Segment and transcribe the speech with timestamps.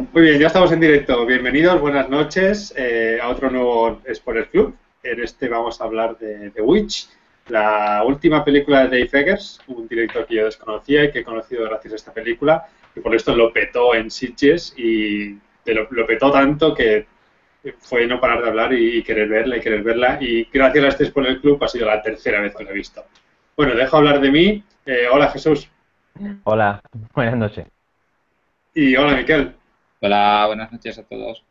[0.00, 1.26] Muy bien, ya estamos en directo.
[1.26, 4.74] Bienvenidos, buenas noches eh, a otro nuevo Spoiler Club.
[5.02, 7.06] En este vamos a hablar de The Witch,
[7.48, 11.64] la última película de Dave Eggers, un director que yo desconocía y que he conocido
[11.64, 12.66] gracias a esta película,
[12.96, 17.06] y por esto lo petó en Sitges y lo, lo petó tanto que
[17.78, 20.16] fue no parar de hablar y querer verla y querer verla.
[20.18, 23.04] Y gracias a este Spoiler Club ha sido la tercera vez que lo he visto.
[23.54, 24.64] Bueno, dejo hablar de mí.
[24.86, 25.68] Eh, hola Jesús.
[26.44, 26.80] Hola,
[27.14, 27.66] buenas noches.
[28.72, 29.59] Y hola Miquel.
[30.02, 31.44] Hola, buenas noches a todos.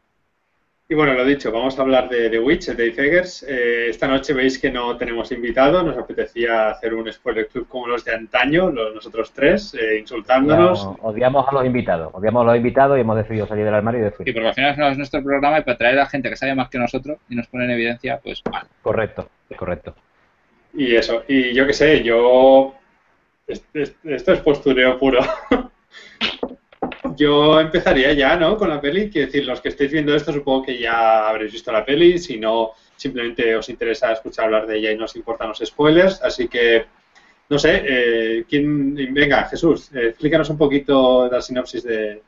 [0.87, 3.43] Y bueno, lo dicho, vamos a hablar de The Witch, de Dave Eggers.
[3.47, 7.85] Eh, esta noche veis que no tenemos invitado, nos apetecía hacer un spoiler club como
[7.85, 10.95] los de antaño, los, nosotros tres, eh, insultándonos.
[10.99, 14.03] odiamos a los invitados, odiamos a los invitados y hemos decidido salir del armario y
[14.05, 14.25] decir.
[14.25, 16.55] Sí, porque al final no es nuestro programa y para traer a gente que sabe
[16.55, 18.65] más que nosotros y nos pone en evidencia, pues mal.
[18.81, 19.93] Correcto, correcto.
[20.73, 22.73] Y eso, y yo qué sé, yo...
[23.45, 25.19] Esto es postureo puro.
[27.15, 28.57] yo empezaría ya, ¿no?
[28.57, 29.09] Con la peli.
[29.09, 32.17] Quiero decir, los que estéis viendo esto, supongo que ya habréis visto la peli.
[32.19, 36.21] Si no, simplemente os interesa escuchar hablar de ella y no os importan los spoilers.
[36.21, 36.85] Así que,
[37.49, 38.95] no sé, eh, ¿quién.
[39.13, 42.21] Venga, Jesús, eh, explícanos un poquito la sinopsis de,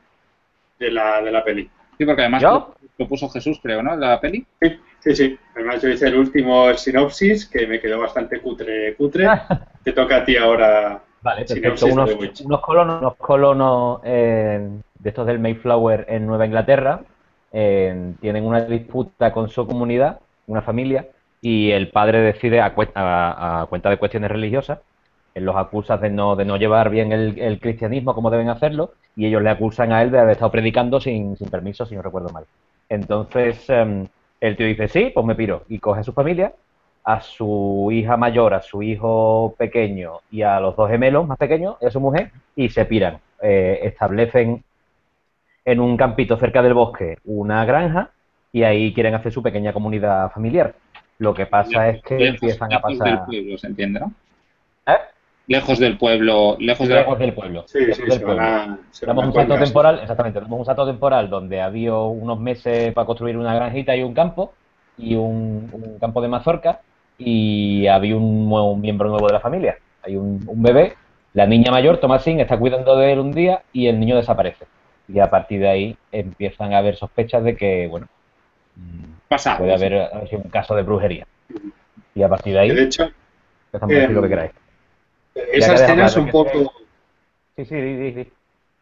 [0.80, 1.70] de, la, de la peli.
[1.98, 3.96] Sí, porque además lo, puso Jesús, creo, ¿no?
[3.96, 4.46] La peli.
[4.62, 5.40] Sí, sí, sí.
[5.56, 9.28] Además, yo hice el último sinopsis que me quedó bastante cutre, cutre.
[9.84, 11.86] Te toca a ti ahora Vale, perfecto.
[11.86, 12.12] Unos,
[12.44, 14.70] unos, colonos, unos colonos eh,
[15.00, 17.02] de estos del Mayflower en Nueva Inglaterra
[17.52, 21.08] eh, tienen una disputa con su comunidad, una familia,
[21.42, 24.80] y el padre decide, a, cuenta de cuestiones religiosas,
[25.34, 29.26] él los acusa de no, de no llevar bien el, cristianismo como deben hacerlo, y
[29.26, 32.30] ellos le acusan a él de haber estado predicando sin, sin permiso, si no recuerdo
[32.30, 32.46] mal.
[32.90, 34.08] Entonces, em,
[34.40, 36.54] el tío dice, sí, pues me piro, y coge a su familia,
[37.04, 41.76] a su hija mayor, a su hijo pequeño y a los dos gemelos más pequeños
[41.82, 43.20] y a su mujer y se piran.
[43.42, 44.64] Eh, establecen
[45.66, 48.12] en un campito cerca del bosque una granja
[48.52, 50.76] y ahí quieren hacer su pequeña comunidad familiar.
[51.18, 53.08] Lo que pasa es que empiezan a pasar...
[53.08, 54.14] Del pueblo, ¿se entiende, no?
[54.88, 54.98] ¿Eh?
[55.48, 57.64] Lejos del pueblo, lejos, del pueblo.
[57.68, 58.78] Sí, sí, del pueblo.
[59.06, 63.38] damos un salto temporal, exactamente, damos un salto temporal donde había unos meses para construir
[63.38, 64.54] una granjita y un campo
[64.98, 66.82] y un, un campo de mazorca
[67.24, 69.78] y había un, miembro nuevo de la familia.
[70.04, 70.94] Hay un, bebé,
[71.34, 74.66] la niña mayor, Tomasín, está cuidando de él un día y el niño desaparece.
[75.08, 78.08] Y a partir de ahí empiezan a haber sospechas de que, bueno,
[79.28, 81.28] Pasa, puede haber un caso de brujería.
[82.16, 83.12] Y a partir de ahí, de hecho,
[83.68, 84.52] empezamos a decir lo que queráis.
[85.36, 86.74] Esa escena es un poco...
[87.56, 88.32] Sí, sí, sí, sí.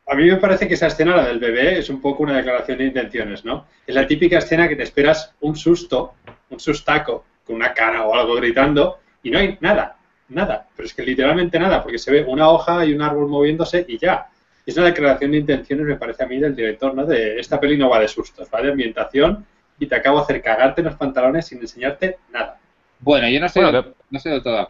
[0.08, 2.80] A mí me parece que esa escena, la del bebé, es un poco una declaración
[2.80, 3.68] de intenciones, ¿no?
[3.86, 6.16] Es la típica escena que te esperas un susto,
[6.50, 9.98] un sustaco, con una cara o algo gritando y no hay nada,
[10.30, 13.84] nada, pero es que literalmente nada, porque se ve una hoja y un árbol moviéndose
[13.88, 14.28] y ya.
[14.68, 17.08] Es una declaración de intenciones, me parece a mí, del director, ¿no?
[17.08, 19.44] De esta peli no va de sustos, va de ambientación
[19.80, 22.60] y te acabo de hacer cagarte en los pantalones sin enseñarte nada.
[23.00, 24.68] Bueno, yo no estoy, no de todo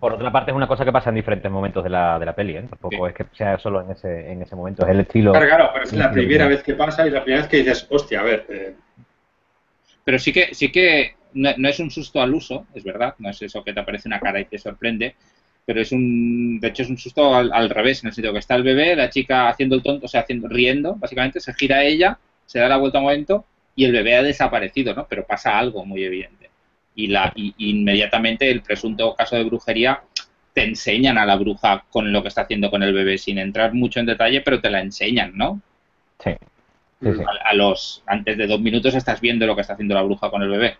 [0.00, 2.34] Por otra parte, es una cosa que pasa en diferentes momentos de la, de la
[2.34, 2.66] peli, ¿eh?
[2.68, 5.30] Tampoco es que sea solo en ese, en ese momento, es el estilo.
[5.30, 7.86] Claro, claro, pero es la primera vez que pasa y la primera vez que dices,
[7.88, 8.44] hostia, a ver.
[8.48, 8.74] Eh".
[10.02, 13.40] Pero sí que, sí que no, es un susto al uso, es verdad, no es
[13.42, 15.14] eso que te aparece una cara y te sorprende,
[15.64, 18.54] pero es un, de hecho es un susto al, revés, en el sentido que está
[18.54, 21.84] el bebé, la chica haciendo el tonto, o sea, haciendo, riendo, básicamente, se gira a
[21.84, 23.44] ella, se da la vuelta un momento
[23.76, 25.06] y el bebé ha desaparecido, ¿no?
[25.08, 26.50] Pero pasa algo muy evidente.
[26.94, 30.02] Y, la, y, inmediatamente el presunto caso de brujería
[30.52, 33.74] te enseñan a la bruja con lo que está haciendo con el bebé, sin entrar
[33.74, 35.60] mucho en detalle, pero te la enseñan, ¿no?
[36.18, 36.30] Sí.
[37.44, 40.42] A, los antes de dos minutos estás viendo lo que está haciendo la bruja con
[40.42, 40.76] el bebé.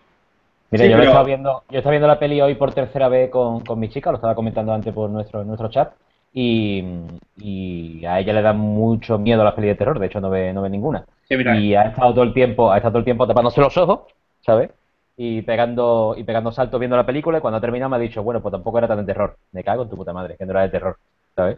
[0.71, 3.61] Mira, yo, he estado viendo, yo estaba viendo la peli hoy por tercera vez con,
[3.61, 5.93] con, mi chica, lo estaba comentando antes por nuestro, nuestro chat,
[6.31, 10.29] y, a ella le da mucho miedo a la peli de terror, de hecho no
[10.29, 11.05] ve, no ve ninguna.
[11.29, 14.01] y ha estado todo el tiempo, ha estado todo el tiempo tapándose los ojos,
[14.41, 14.69] ¿sabes?
[15.17, 18.21] Y pegando, y pegando saltos viendo la película, y cuando ha terminado me ha dicho,
[18.23, 19.37] bueno, pues tampoco era tan de terror.
[19.51, 20.97] Me cago en tu puta madre, que no era de terror,
[21.35, 21.57] ¿sabes?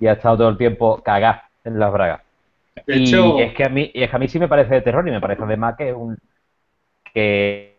[0.00, 2.20] Y ha estado todo el tiempo cagá en las bragas.
[2.86, 5.06] y es que a mí, y es que a mí sí me parece de terror,
[5.08, 6.16] y me parece además que es un
[7.12, 7.69] que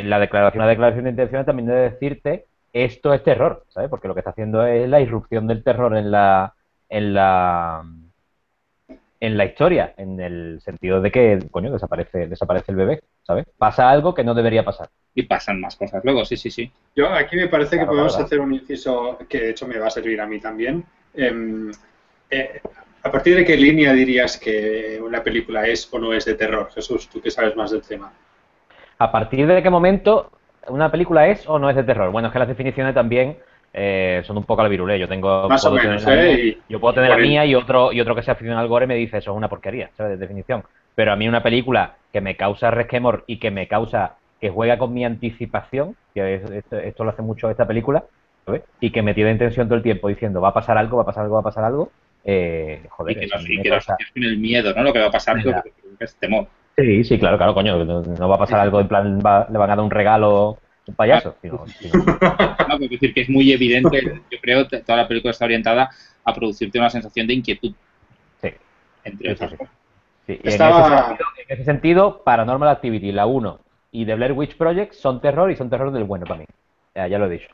[0.00, 3.90] en la declaración, la declaración de intenciones también debe decirte esto es terror, ¿sabes?
[3.90, 6.54] Porque lo que está haciendo es la irrupción del terror en la
[6.88, 7.84] en la
[9.22, 13.46] en la historia, en el sentido de que, coño, desaparece desaparece el bebé, ¿sabes?
[13.58, 14.88] Pasa algo que no debería pasar.
[15.14, 16.70] Y pasan más cosas luego, sí, sí, sí.
[16.96, 19.90] Yo aquí me parece que podemos hacer un inciso que de hecho me va a
[19.90, 20.84] servir a mí también.
[21.14, 21.70] Em,
[22.30, 22.60] eh,
[23.02, 26.70] ¿A partir de qué línea dirías que una película es o no es de terror?
[26.72, 28.12] Jesús, tú que sabes más del tema.
[29.00, 30.30] ¿A partir de qué momento
[30.68, 32.12] una película es o no es de terror?
[32.12, 33.38] Bueno, es que las definiciones también
[33.72, 34.98] eh, son un poco la virulé.
[34.98, 35.48] Yo tengo.
[35.48, 36.58] Más o menos, ¿eh?
[36.68, 38.96] yo puedo tener la mía y otro, y otro que se aficionado al gore me
[38.96, 40.12] dice eso es una porquería, ¿sabes?
[40.12, 40.64] De definición.
[40.94, 44.76] Pero a mí una película que me causa resquemor y que me causa que juega
[44.76, 48.04] con mi anticipación, que esto, lo hace mucho esta película,
[48.44, 48.64] ¿sabes?
[48.80, 51.04] Y que me tiene en tensión todo el tiempo diciendo va a pasar algo, va
[51.04, 51.90] a pasar algo, va a pasar algo.
[52.22, 53.96] Eh, joder, y que, no, que causa...
[54.14, 54.82] el miedo, ¿no?
[54.82, 55.38] Lo que va a pasar,
[56.00, 56.48] es temor.
[56.80, 57.84] Sí, sí, claro, claro, coño.
[57.84, 59.22] No, va a pasar algo en plan, le
[59.58, 61.36] van a dar un regalo un payaso.
[61.42, 61.64] Sino,
[62.68, 65.90] no, decir que es muy evidente, yo creo, que toda la película está orientada
[66.24, 67.72] a producirte una sensación de inquietud.
[68.40, 68.50] Sí.
[69.04, 69.54] Entre otras
[70.26, 70.38] Sí.
[70.42, 73.58] en, ese sentido, en, ese sentido, Paranormal Activity, la 1
[73.92, 76.46] y The Blair Witch Project son terror y son terror del bueno para mí.
[76.94, 77.48] Ya, ya lo he dicho.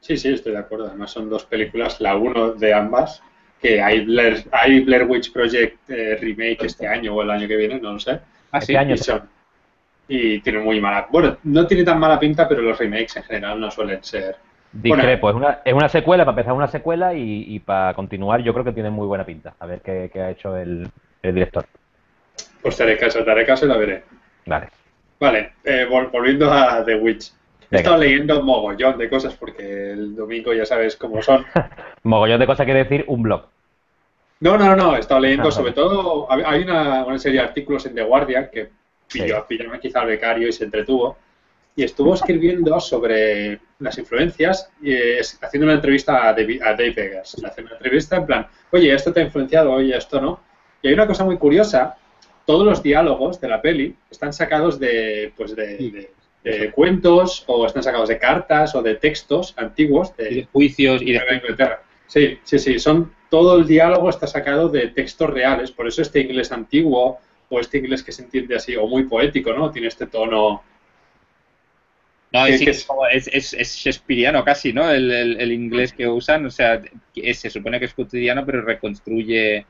[0.00, 0.86] Sí, sí, estoy de acuerdo.
[0.86, 3.22] Además son dos películas, la 1 de ambas,
[3.60, 7.56] que hay Blair, hay Blair Witch Project eh, remake este año o el año que
[7.56, 8.20] viene, no lo sé.
[8.52, 8.94] Ah, este año.
[10.06, 11.06] Y, tiene muy mala...
[11.10, 14.36] Bueno, no tiene tan mala pinta, pero los remakes en general no suelen ser...
[14.72, 18.64] Discrepo, es, una, es una secuela, para empezar una secuela y, para continuar yo creo
[18.64, 19.54] que tiene muy buena pinta.
[19.58, 20.88] A ver qué, ha hecho el,
[21.22, 21.66] director.
[22.62, 24.04] Pues te haré caso, te haré caso y la veré.
[24.46, 24.68] Vale.
[25.18, 27.32] Vale, eh, volviendo a The Witch.
[27.70, 31.44] He estado leyendo mogollón de cosas porque el domingo ya sabes cómo son.
[32.02, 33.46] mogollón de cosas quiere decir un blog.
[34.40, 37.94] No, no, no, he estado leyendo ah, sobre todo, hay una, serie de artículos en
[37.94, 38.70] The Guardian que
[39.12, 39.58] pilló, sí.
[39.82, 41.16] quizá al becario y se entretuvo
[41.78, 44.96] y estuvo escribiendo sobre las influencias y
[45.40, 47.36] haciendo una entrevista a Dave, a Dave Eggers.
[47.44, 50.40] Haciendo una entrevista en plan, oye, esto te ha influenciado, oye, esto no.
[50.82, 51.96] Y hay una cosa muy curiosa,
[52.46, 56.10] todos los diálogos de la peli están sacados de, pues de de
[56.74, 61.82] cuentos o están sacados de cartas o de textos antiguos de, juicios y de, Inglaterra.
[62.06, 66.20] Sí, sí, sí, son todo el diálogo está sacado de textos reales, por eso este
[66.20, 67.18] inglés antiguo
[67.50, 69.70] o este inglés que se entiende así o muy poético, ¿no?
[69.70, 70.62] Tiene este tono
[72.30, 74.02] no, es, es, es,
[74.44, 74.90] casi, ¿no?
[74.90, 76.80] El, inglés que usan, o sea,
[77.14, 79.64] se supone que es cotidiano, pero reconstruye,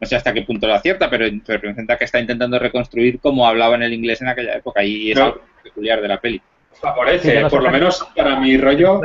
[0.00, 3.76] no sé hasta qué punto lo acierta, pero representa que está intentando reconstruir cómo hablaba
[3.76, 5.18] en el inglés en aquella época y es
[5.64, 6.40] peculiar de la peli.
[6.80, 9.00] Favorece, por lo menos para mi rollo.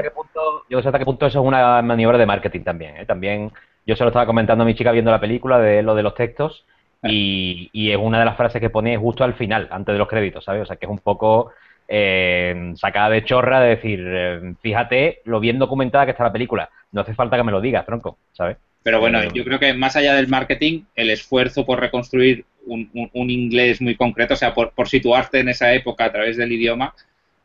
[0.70, 2.98] yo no sé hasta qué punto eso es una maniobra de marketing también.
[2.98, 3.06] ¿eh?
[3.06, 3.52] También
[3.86, 6.16] yo se lo estaba comentando a mi chica viendo la película de lo de los
[6.16, 6.66] textos
[7.04, 10.08] y, y es una de las frases que pone justo al final, antes de los
[10.08, 10.64] créditos, ¿sabes?
[10.64, 11.52] O sea que es un poco
[11.92, 16.70] eh, sacada de chorra de decir, eh, fíjate lo bien documentada que está la película.
[16.92, 18.58] No hace falta que me lo digas, tronco, ¿sabes?
[18.84, 23.82] Pero bueno, yo creo que más allá del marketing, el esfuerzo por reconstruir un, inglés
[23.82, 26.94] muy concreto, o sea, por, situarte en esa época a través del idioma,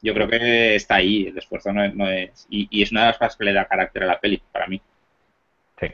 [0.02, 2.46] yo creo que está ahí, el esfuerzo no es...
[2.50, 4.80] y, es una de las cosas que le da carácter a la peli, para mí.
[5.80, 5.86] Sí.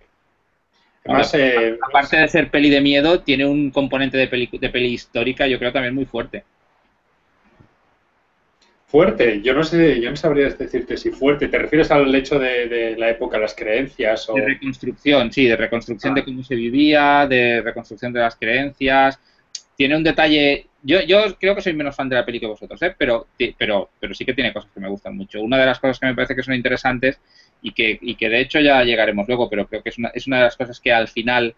[1.05, 4.89] Además, eh, aparte de ser peli de miedo, tiene un componente de peli, de peli
[4.89, 6.45] histórica, yo creo también muy fuerte.
[8.91, 11.47] Fuerte, yo no sé, yo no sabría decirte si fuerte.
[11.47, 14.29] ¿Te refieres al hecho de, la época, las creencias?
[14.29, 14.35] O...
[14.35, 16.25] De reconstrucción, sí, de reconstrucción de ah.
[16.25, 19.21] cómo se vivía, de reconstrucción de las creencias.
[19.77, 20.67] Tiene un detalle.
[20.83, 22.93] Yo, yo creo que soy menos fan de la película que vosotros, ¿eh?
[22.99, 25.41] pero, pero, pero sí que tiene cosas que me gustan mucho.
[25.41, 27.21] Una de las cosas que me parece que son interesantes
[27.63, 30.27] y que, y que de hecho ya llegaremos luego, pero creo que es una, es
[30.27, 31.55] una de las cosas que al final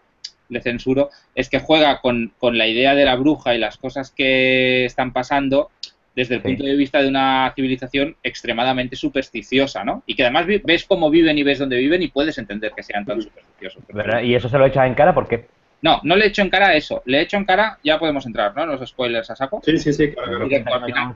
[0.49, 4.11] le censuro, es que juega con, con la idea de la bruja y las cosas
[4.11, 5.71] que están pasando
[6.15, 10.03] desde el punto de vista de una civilización extremadamente supersticiosa, ¿no?
[10.05, 13.05] Y que además ves cómo viven y ves dónde viven y puedes entender que sean
[13.05, 13.83] tan supersticiosos.
[14.23, 15.13] ¿Y eso se lo echas en cara?
[15.13, 15.47] ¿Por qué?
[15.81, 17.01] No, no le he hecho en cara eso.
[17.05, 18.65] Le he hecho en cara, ya podemos entrar, ¿no?
[18.65, 19.61] Los spoilers a saco.
[19.65, 20.47] Sí, sí, sí, claro.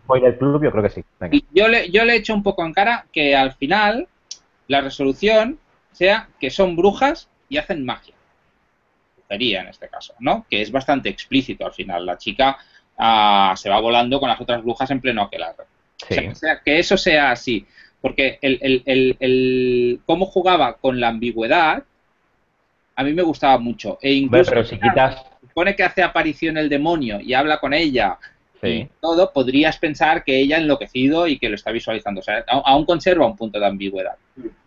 [0.03, 1.03] Spoiler club, yo creo que sí.
[1.31, 4.07] Y yo le, yo le he hecho un poco en cara que al final
[4.67, 5.57] la resolución
[5.93, 8.13] sea que son brujas y hacen magia.
[9.15, 10.45] Brujería en este caso, ¿no?
[10.49, 12.05] Que es bastante explícito al final.
[12.05, 12.57] La chica
[12.97, 15.65] se va volando con las otras brujas en pleno aquelarre.
[16.31, 17.65] O, sea, que eso sea así.
[18.01, 21.83] Porque el, el, el, el, cómo jugaba con la ambigüedad
[22.97, 23.99] a mí me gustaba mucho.
[24.01, 25.23] E incluso pero si quitas...
[25.41, 28.17] supone que hace aparición el demonio y habla con ella
[28.63, 32.21] y todo, podrías pensar que ella ha enloquecido y que lo está visualizando.
[32.21, 34.15] O sea, aún conserva un punto de ambigüedad.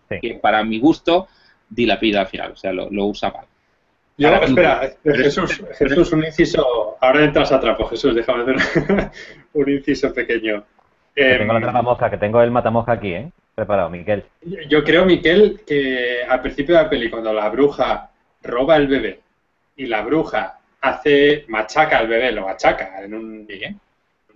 [0.08, 1.26] Que para mi gusto
[1.68, 3.46] dilapida al final, o sea, lo, lo usa mal.
[4.16, 6.96] Yo, espera, Jesús, Jesús, un inciso.
[7.00, 9.10] Ahora entras a trapo, Jesús, déjame hacer
[9.54, 10.64] un inciso pequeño.
[11.14, 13.30] Que tengo la mosca, que tengo el matamosca aquí, ¿eh?
[13.54, 14.24] Preparado, Miquel.
[14.68, 18.10] Yo creo, Miquel, que al principio de la peli, cuando la bruja
[18.42, 19.20] roba el bebé
[19.76, 23.46] y la bruja hace machaca al bebé, lo machaca en un,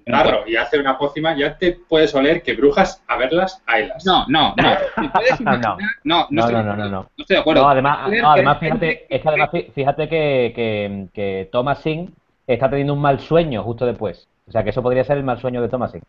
[0.04, 4.04] tarro y hace una pócima, ya te puedes oler que brujas a verlas, haylas.
[4.04, 4.74] No, no, no.
[4.96, 5.12] no,
[6.04, 7.62] no, no, no, no, no, no, estoy de acuerdo.
[7.62, 12.10] No, además, no, además fíjate, es que además, fíjate que, que, que Thomas Singh
[12.46, 14.28] está teniendo un mal sueño justo después.
[14.46, 16.04] O sea, que eso podría ser el mal sueño de Thomas Singh.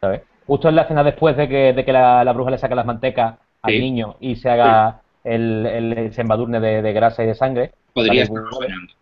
[0.00, 0.22] ¿Sabes?
[0.48, 3.36] justo en la escena después de que, de que la, bruja le saque las mantecas
[3.62, 7.72] al niño y se haga el, el, embadurne de, grasa y de sangre.
[7.92, 8.92] Podría estar soñando.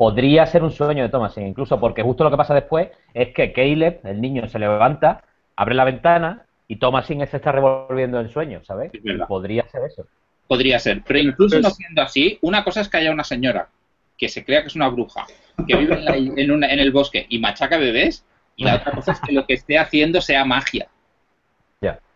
[0.00, 3.52] Podría ser un sueño de Thomas, incluso porque justo lo que pasa después es que
[3.52, 5.22] Caleb, el niño, se levanta,
[5.56, 8.90] abre la ventana y Thomasin se está revolviendo el sueño, ¿sabes?
[9.28, 10.06] Podría ser eso.
[10.48, 13.68] Podría ser, pero incluso no siendo así, una cosa es que haya una señora
[14.16, 15.26] que se crea que es una bruja,
[15.68, 18.24] que vive en, en el bosque y machaca bebés,
[18.56, 20.88] y la otra cosa es que lo que esté haciendo sea magia.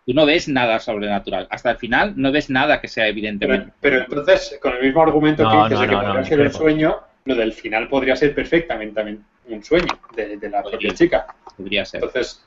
[0.06, 1.48] Tú no ves nada sobrenatural.
[1.50, 3.72] Hasta el final no ves nada que sea evidentemente.
[3.80, 7.34] Pero, entonces, con el mismo argumento que dices de que podría ser el sueño, lo
[7.34, 11.26] del final podría ser perfectamente también un sueño de, la propia chica.
[11.56, 12.02] Podría ser.
[12.02, 12.44] Entonces,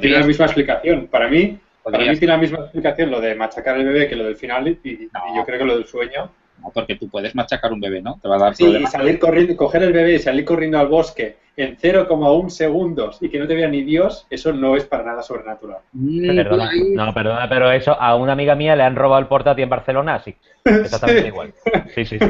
[0.00, 1.08] tiene la misma explicación.
[1.08, 4.24] Para mí, para mí tiene la misma explicación lo de machacar el bebé que lo
[4.24, 6.30] del final y yo creo que lo del sueño
[6.74, 8.18] porque tú puedes machacar un bebé, ¿no?
[8.20, 10.88] Te va a dar sí, y salir corriendo, coger el bebé y salir corriendo al
[10.88, 15.04] bosque en 0,1 segundos y que no te vea ni Dios, eso no es para
[15.04, 15.78] nada sobrenatural.
[15.92, 19.70] Perdona, no, perdona, pero eso a una amiga mía le han robado el portátil en
[19.70, 20.34] Barcelona, sí.
[20.64, 21.52] Exactamente igual.
[21.94, 22.26] Sí, sí, sí.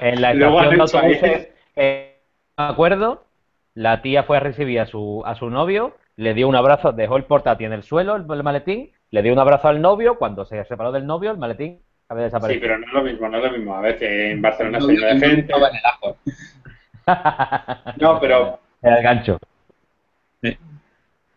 [0.00, 2.16] En la estación de autobuses, eh,
[2.56, 3.24] me acuerdo,
[3.74, 7.16] la tía fue a recibir a su, a su novio, le dio un abrazo, dejó
[7.16, 10.44] el portátil en el suelo, el, el maletín, le dio un abrazo al novio, cuando
[10.44, 11.80] se separó del novio, el maletín
[12.48, 13.74] Sí, pero no es lo mismo, no es lo mismo.
[13.74, 15.52] A ver, que en Barcelona se llena de gente.
[15.52, 16.16] No,
[18.20, 18.58] pero.
[18.82, 19.38] El gancho.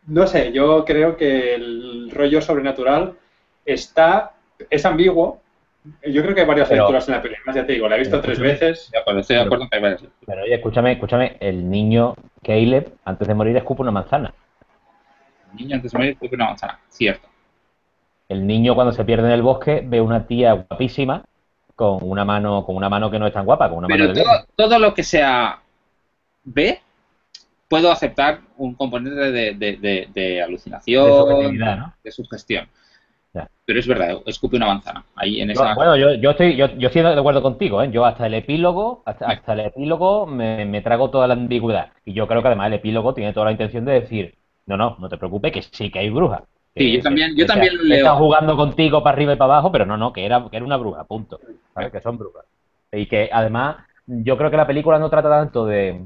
[0.07, 3.13] No sé, yo creo que el rollo sobrenatural
[3.65, 4.33] está.
[4.69, 5.41] Es ambiguo.
[6.03, 8.19] Yo creo que hay varias lecturas en la película, ya te digo, la he visto
[8.19, 8.89] tres veces.
[8.91, 10.03] Ya, pues estoy de acuerdo que hay varias.
[10.25, 14.33] Pero oye, escúchame, escúchame, el niño Caleb, antes de morir, escupe una manzana.
[15.51, 17.27] El niño antes de morir escupe una manzana, cierto.
[18.27, 21.23] El niño cuando se pierde en el bosque ve una tía guapísima
[21.75, 24.23] con una mano con una mano que no es tan guapa, con una mano de
[24.55, 25.59] todo, lo que sea
[26.43, 26.79] B
[27.67, 31.57] puedo aceptar un componente de, alucinación,
[32.03, 32.67] de, sugestión.
[33.65, 35.03] Pero es verdad, escupe una manzana.
[35.15, 35.73] Ahí en esa...
[35.73, 37.89] Bueno, yo, estoy, yo, estoy de acuerdo contigo, ¿eh?
[37.91, 41.89] Yo hasta el epílogo, hasta, el epílogo me, me, trago toda la ambigüedad.
[42.05, 44.35] Y yo creo que además el epílogo tiene toda la intención de decir,
[44.67, 46.43] no, no, no te preocupes, que sí que hay bruja.
[46.75, 47.99] Sí, yo también, yo también leo.
[47.99, 50.65] Está jugando contigo para arriba y para abajo, pero no, no, que era, que era
[50.65, 51.39] una bruja, punto.
[51.73, 51.91] ¿Sabes?
[51.91, 52.45] Que son brujas.
[52.91, 56.05] Y que además, yo creo que la película no trata tanto de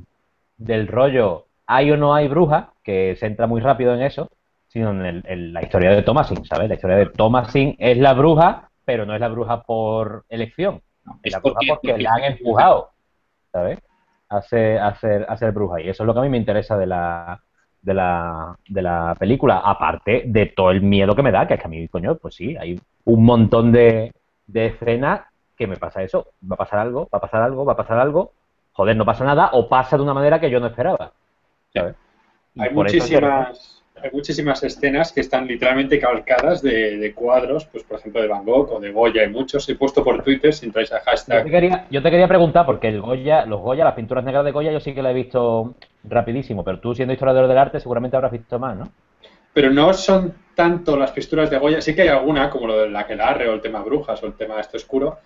[0.57, 4.29] del rollo hay o no hay bruja, que se entra muy rápido en eso,
[4.67, 6.67] sino en, la historia de Thomasin, ¿sabes?
[6.67, 10.81] La historia de Thomasin es la bruja, pero no es la bruja por elección.
[11.23, 12.89] es la bruja porque, la han empujado,
[13.51, 13.79] ¿sabes?
[14.29, 15.79] A ser, a, ser, a ser bruja.
[15.81, 17.39] Y eso es lo que a mí me interesa de la,
[17.81, 21.59] de la, de la película, aparte de todo el miedo que me da, que es
[21.59, 24.13] que a mí, coño, pues sí, hay un montón de,
[24.47, 25.21] de escenas
[25.55, 27.99] que me pasa eso, va a pasar algo, va a pasar algo, va a pasar
[27.99, 28.31] algo,
[28.73, 31.11] joder, no pasa nada, o pasa de una manera que yo no esperaba.
[32.57, 38.27] Hay muchísimas hay muchísimas escenas que están literalmente calcadas de, cuadros, pues por ejemplo de
[38.27, 39.67] Van Gogh o de Goya, hay muchos.
[39.69, 41.45] He puesto por Twitter si entráis a hashtag.
[41.89, 44.79] Yo te, quería, preguntar, porque el Goya, los Goya, las pinturas negras de Goya, yo
[44.79, 48.59] sí que la he visto rapidísimo, pero tú siendo historiador del arte seguramente habrás visto
[48.59, 48.91] más, ¿no?
[49.53, 52.95] Pero no son tanto las pinturas de Goya, sí que hay alguna, como lo del
[52.95, 55.17] aquelarre o el tema brujas o el tema de esto oscuro,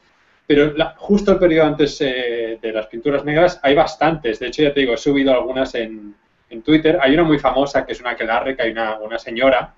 [0.46, 4.40] pero justo el periodo antes eh, de las pinturas negras hay bastantes.
[4.40, 6.16] De hecho, ya te digo, he subido algunas en,
[6.54, 9.74] en Twitter, hay una muy famosa que es una que que hay una, una señora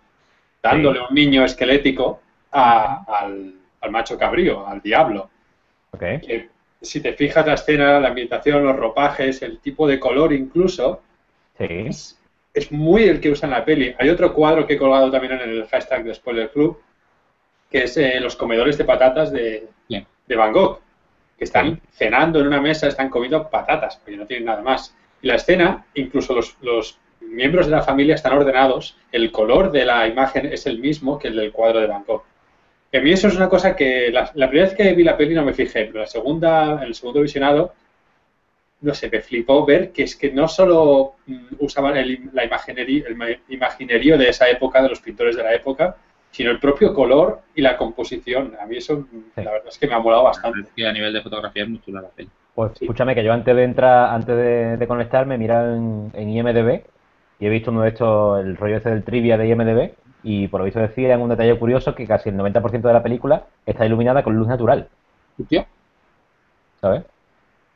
[0.61, 3.53] dándole un niño esquelético al,
[3.89, 5.29] macho cabrío, al diablo.
[6.81, 11.01] si te fijas la escena, la ambientación, los ropajes, el tipo de color incluso,
[11.57, 12.17] es,
[12.71, 13.93] muy el que usa en la peli.
[13.99, 16.81] Hay otro cuadro que he colgado también en el hashtag de Spoiler Club,
[17.69, 20.79] que es eh, los comedores de patatas de, de Van Gogh,
[21.37, 25.35] que están cenando en una mesa, están comiendo patatas, porque no tienen nada más la
[25.35, 30.67] escena, incluso los, miembros de la familia están ordenados, el color de la imagen es
[30.67, 32.23] el mismo que el del cuadro de Bangkok.
[32.93, 35.43] a mí eso es una cosa que la, primera vez que vi la peli no
[35.43, 37.73] me fijé, pero la segunda, en el segundo visionado,
[38.81, 43.05] no sé, me flipó ver que es que no solo mm, usaban el, la imaginería,
[43.07, 45.97] el imaginerío de esa época, de los pintores de la época,
[46.29, 48.55] sino el propio color y la composición.
[48.61, 50.69] A mí eso, la verdad es que me ha molado bastante.
[50.85, 52.29] a nivel de fotografía es muy chula la peli.
[52.55, 56.85] Pues escúchame que yo antes de entrar, antes de, conectarme, he en, en, IMDB
[57.39, 59.91] y he visto uno de estos, el rollo ese del trivia de IMDB
[60.23, 63.43] y por lo visto decían un detalle curioso que casi el 90% de la película
[63.65, 64.87] está iluminada con luz natural.
[65.49, 65.65] ¿Tío?
[66.79, 67.03] ¿Sabes?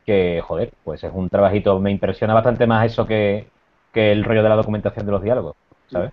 [0.06, 3.48] Que, joder, pues es un trabajito, me impresiona bastante más eso que,
[3.94, 5.58] el rollo de la documentación de los diálogos,
[5.88, 6.12] ¿sabes?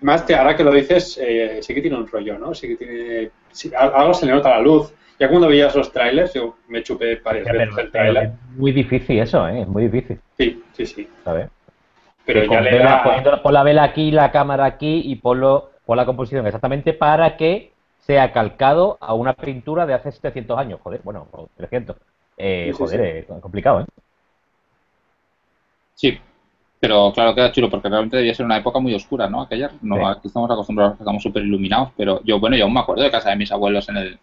[0.00, 2.54] Más que ahora que lo dices, eh, sí que tiene un rollo, ¿no?
[2.54, 3.30] Sí que tiene...
[3.76, 7.44] algo se le nota la luz ya cuando veías los trailers, yo me chupé varias
[7.46, 8.22] veces el trailer.
[8.24, 9.62] Es muy difícil eso, ¿eh?
[9.62, 10.20] Es muy difícil.
[10.36, 11.08] Sí, sí, sí.
[11.24, 11.48] ¿Sabes?
[12.24, 13.42] Pero ya le da...
[13.42, 17.72] pon la vela aquí, la cámara aquí y ponlo, pon la composición exactamente para que
[17.98, 20.80] sea calcado a una pintura de hace 700 años.
[20.82, 21.96] Joder, bueno, o 300.
[22.36, 23.84] Eh, joder, es complicado, ¿eh?
[25.94, 26.20] Sí,
[26.80, 29.42] pero claro, queda chulo porque realmente debía ser una época muy oscura, ¿no?
[29.42, 33.02] Aquella, no, aquí estamos acostumbrados, estamos súper iluminados, pero yo, bueno, yo aún me acuerdo
[33.02, 34.18] de casa de mis abuelos en el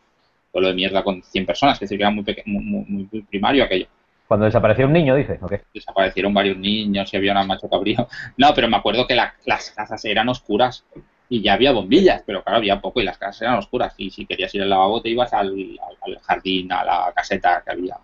[0.51, 3.87] pueblo de mierda con 100 personas, que se era muy, muy, muy, primario aquello.
[4.27, 5.63] Cuando desapareció un niño, dice, ¿o qué?
[5.73, 8.07] Desaparecieron varios niños y había una macho cabrío.
[8.37, 10.85] No, pero me acuerdo que las casas eran oscuras
[11.27, 13.93] y ya había bombillas, pero claro, había poco y las casas eran oscuras.
[13.97, 17.71] Y si querías ir al lavabo, te ibas al, al jardín, a la caseta que
[17.71, 17.97] había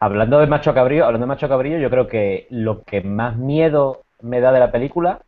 [0.00, 4.04] Hablando de Macho Cabrillo, hablando de Macho Cabrillo, yo creo que lo que más miedo
[4.20, 5.22] me da de la película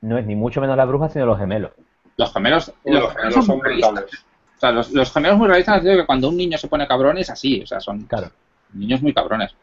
[0.00, 1.72] no es ni mucho menos la bruja, sino los gemelos.
[2.16, 4.24] Los gemelos, los, gemelos son, brutales.
[4.56, 7.18] O sea, los, los, gemelos muy realistas han que cuando un niño se pone cabrón
[7.18, 8.30] es así, o sea, son claro.
[8.72, 9.54] niños muy cabrones.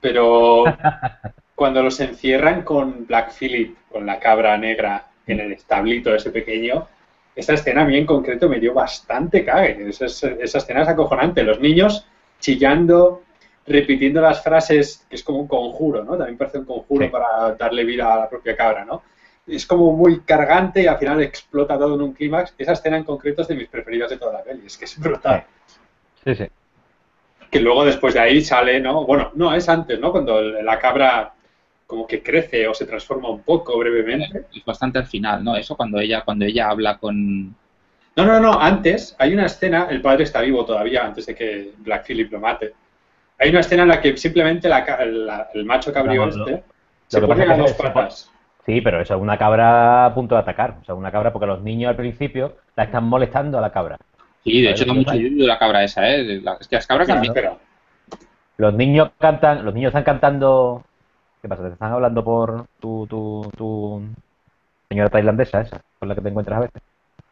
[0.00, 0.64] Pero
[1.54, 6.86] cuando los encierran con Black Phillip, con la cabra negra en el establito ese pequeño,
[7.34, 9.88] esa escena a mí en concreto me dio bastante cague.
[9.88, 11.42] Esa, esa escena es acojonante.
[11.42, 12.06] Los niños
[12.40, 13.22] chillando,
[13.70, 16.16] repitiendo las frases, que es como un conjuro, ¿no?
[16.16, 19.02] También parece un conjuro para darle vida a la propia cabra, ¿no?
[19.46, 22.54] Es como muy cargante y al final explota todo en un clímax.
[22.58, 24.98] Esa escena en concreto es de mis preferidas de toda la peli, es que es
[24.98, 25.44] brutal.
[26.24, 26.46] Sí, sí.
[27.50, 29.04] Que luego después de ahí sale, ¿no?
[29.04, 30.12] Bueno, no, es antes, ¿no?
[30.12, 31.32] Cuando la cabra
[31.86, 34.46] como que crece o se transforma un poco brevemente.
[34.54, 35.56] Es bastante al final, ¿no?
[35.56, 37.54] Eso cuando ella, cuando ella habla con,
[38.16, 41.72] no, no, no, antes hay una escena, el padre está vivo todavía antes de que
[41.78, 42.74] Black Phillip lo mate.
[43.40, 46.62] Hay una escena en la que simplemente el macho cabrío este
[47.08, 48.30] se pone a dos patas.
[48.66, 50.76] Sí, pero eso es una cabra a punto de atacar.
[50.82, 53.96] O sea, una cabra porque los niños al principio la están molestando a la cabra.
[54.44, 56.42] Sí, de hecho da mucho de la cabra esa, ¿eh?
[56.60, 57.32] Es que las cabras también.
[58.58, 60.84] Los niños cantan, los niños están cantando.
[61.40, 61.62] ¿Qué pasa?
[61.62, 64.02] ¿Te están hablando por tu, tu, tu
[64.90, 66.82] señora tailandesa esa, con la que te encuentras a veces?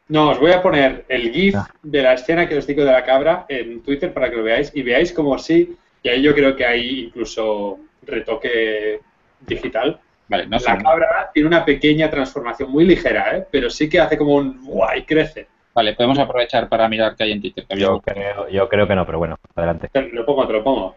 [0.08, 1.68] No, os voy a poner el GIF ah.
[1.82, 4.72] de la escena que os digo de la cabra en Twitter para que lo veáis
[4.74, 9.00] y veáis como si y ahí yo creo que hay incluso retoque
[9.40, 10.00] digital.
[10.28, 13.46] Vale, no la cabra tiene una pequeña transformación muy ligera, ¿eh?
[13.50, 15.48] pero sí que hace como un guay, crece.
[15.74, 17.64] Vale, podemos aprovechar para mirar qué hay en Twitter.
[17.76, 19.88] Yo creo, yo creo que no, pero bueno, adelante.
[19.92, 20.96] Te lo pongo, te lo pongo.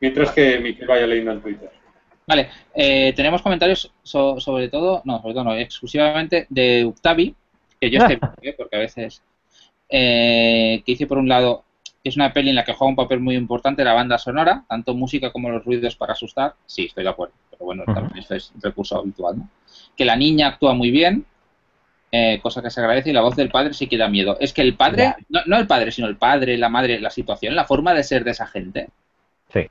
[0.00, 1.70] Mientras que Miquel vaya leyendo en Twitter.
[2.26, 7.34] Vale, eh, tenemos comentarios sobre todo, no, sobre todo no, exclusivamente de Octavi,
[7.80, 8.54] que yo estoy, ¿eh?
[8.56, 9.22] porque a veces,
[9.88, 11.64] eh, que hice por un lado,
[12.04, 14.94] es una peli en la que juega un papel muy importante la banda sonora, tanto
[14.94, 16.54] música como los ruidos para asustar.
[16.66, 19.38] Sí, estoy de acuerdo, pero bueno, también esto es un recurso habitual.
[19.38, 19.48] ¿no?
[19.96, 21.24] Que la niña actúa muy bien,
[22.12, 24.36] eh, cosa que se agradece, y la voz del padre sí que da miedo.
[24.38, 25.14] Es que el padre,
[25.46, 28.32] no, el padre, sino el padre, la madre, la situación, la forma de ser de
[28.32, 28.90] esa gente.
[29.48, 29.66] Sí.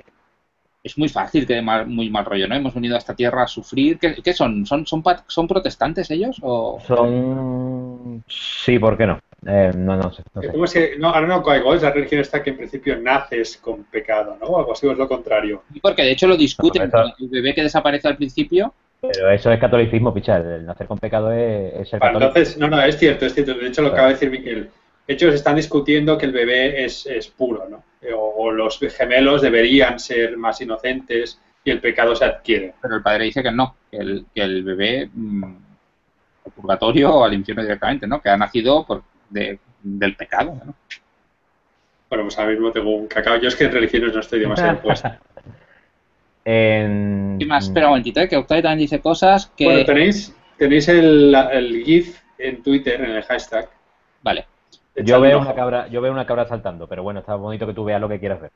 [0.84, 2.56] Es muy fácil que muy mal rollo, ¿no?
[2.56, 4.00] Hemos venido a esta tierra a sufrir.
[4.00, 4.66] ¿Qué, son?
[4.66, 5.04] ¿Son, son?
[5.28, 6.38] ¿Son protestantes ellos?
[6.42, 6.82] O...
[6.86, 8.24] Son.
[8.28, 9.20] Sí, ¿por qué no?
[9.46, 10.24] Eh, no, no sé.
[10.34, 10.96] No sé.
[10.98, 14.48] no, ahora no es la religión está que en principio naces con pecado, ¿no?
[14.48, 15.64] O algo así, o es lo contrario.
[15.82, 16.92] Porque de hecho lo discuten.
[17.20, 18.74] El bebé que desaparece al principio.
[19.02, 20.46] Pero eso es catolicismo, pichar.
[20.46, 23.54] El nacer con pecado es, el Entonces, no, no, es cierto, es cierto.
[23.54, 24.70] De hecho, lo acaba de decir Miquel.
[25.06, 27.84] De hecho, se están discutiendo que el bebé es, es puro, ¿no?
[28.16, 32.74] O, los gemelos deberían ser más inocentes y el pecado se adquiere.
[32.82, 35.44] Pero el padre dice que no, que el, que el bebé mm,
[36.46, 38.22] al purgatorio o al infierno directamente, ¿no?
[38.22, 39.04] Que ha nacido por,
[39.34, 40.60] del pecado.
[40.66, 40.74] ¿no?
[42.10, 43.38] Bueno, pues ahora mismo tengo un cacao.
[43.38, 45.10] Yo es que en religiones no estoy demasiado puesto.
[46.46, 47.40] en...
[47.48, 47.66] más?
[47.66, 48.30] Espera un momentito, ¿eh?
[48.30, 49.66] que Octavio también dice cosas que...
[49.66, 53.70] Bueno, tenéis, tenéis el, el GIF en Twitter, en el hashtag.
[54.22, 54.46] Vale.
[54.96, 57.84] Yo veo, una cabra, yo veo una cabra saltando, pero bueno, está bonito que tú
[57.84, 58.52] veas lo que quieras ver.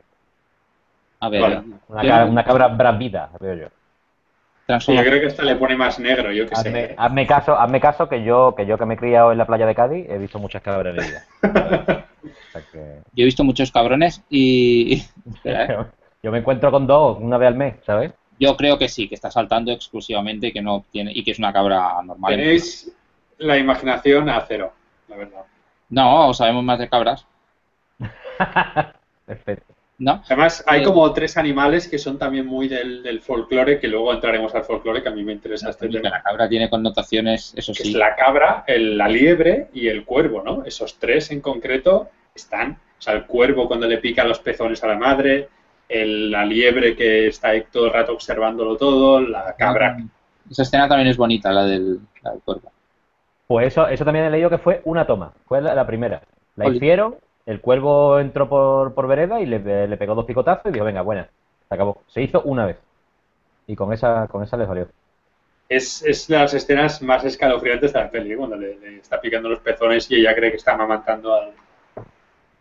[1.19, 1.63] A ver.
[1.87, 3.67] Una, cabra, una cabra bravida, veo yo
[4.67, 6.95] yo creo que esta le pone más negro, yo que sé.
[6.97, 9.65] Hazme caso, hazme caso que yo, que yo que me he criado en la playa
[9.65, 11.25] de Cádiz he visto muchas cabras en vida.
[13.13, 15.03] Yo he visto muchos cabrones y...
[16.23, 18.11] yo me encuentro con dos una vez al mes, ¿sabes?
[18.39, 21.53] Yo creo que sí, que está saltando exclusivamente que no tiene y que es una
[21.53, 22.35] cabra normal.
[22.35, 22.91] Tenéis
[23.37, 24.73] la imaginación a cero,
[25.07, 25.45] la verdad.
[25.89, 27.25] No, sabemos más de cabras.
[29.25, 29.66] Perfecto.
[30.05, 34.13] Además, hay eh, como tres animales que son también muy del, del folclore, que luego
[34.13, 36.09] entraremos al folclore, que a mí me interesa este tema.
[36.09, 37.89] La cabra tiene connotaciones, eso sí.
[37.89, 40.63] Es la cabra, la liebre y el cuervo, ¿no?
[40.65, 42.73] Esos tres en concreto están.
[42.99, 45.49] O sea, el cuervo cuando le pica los pezones a la madre,
[45.89, 49.95] la liebre que está ahí todo el rato observándolo todo, la cabra.
[49.97, 50.09] Mm.
[50.51, 51.99] Esa escena también es bonita, la del,
[52.45, 52.71] cuervo.
[53.47, 56.21] Pues eso, eso también he leído que fue una toma, fue la, primera.
[56.55, 57.15] La hicieron
[57.47, 59.59] el cuervo entró por, por vereda y le,
[59.97, 61.29] pegó dos picotazos y dijo, venga, buena,
[61.67, 62.03] se acabó.
[62.07, 62.77] Se hizo una vez.
[63.67, 64.87] Y con esa, con esa le salió.
[65.69, 70.11] es, es las escenas más escalofriantes de la peli, cuando le, está picando los pezones
[70.11, 71.33] y ella cree que está amamantando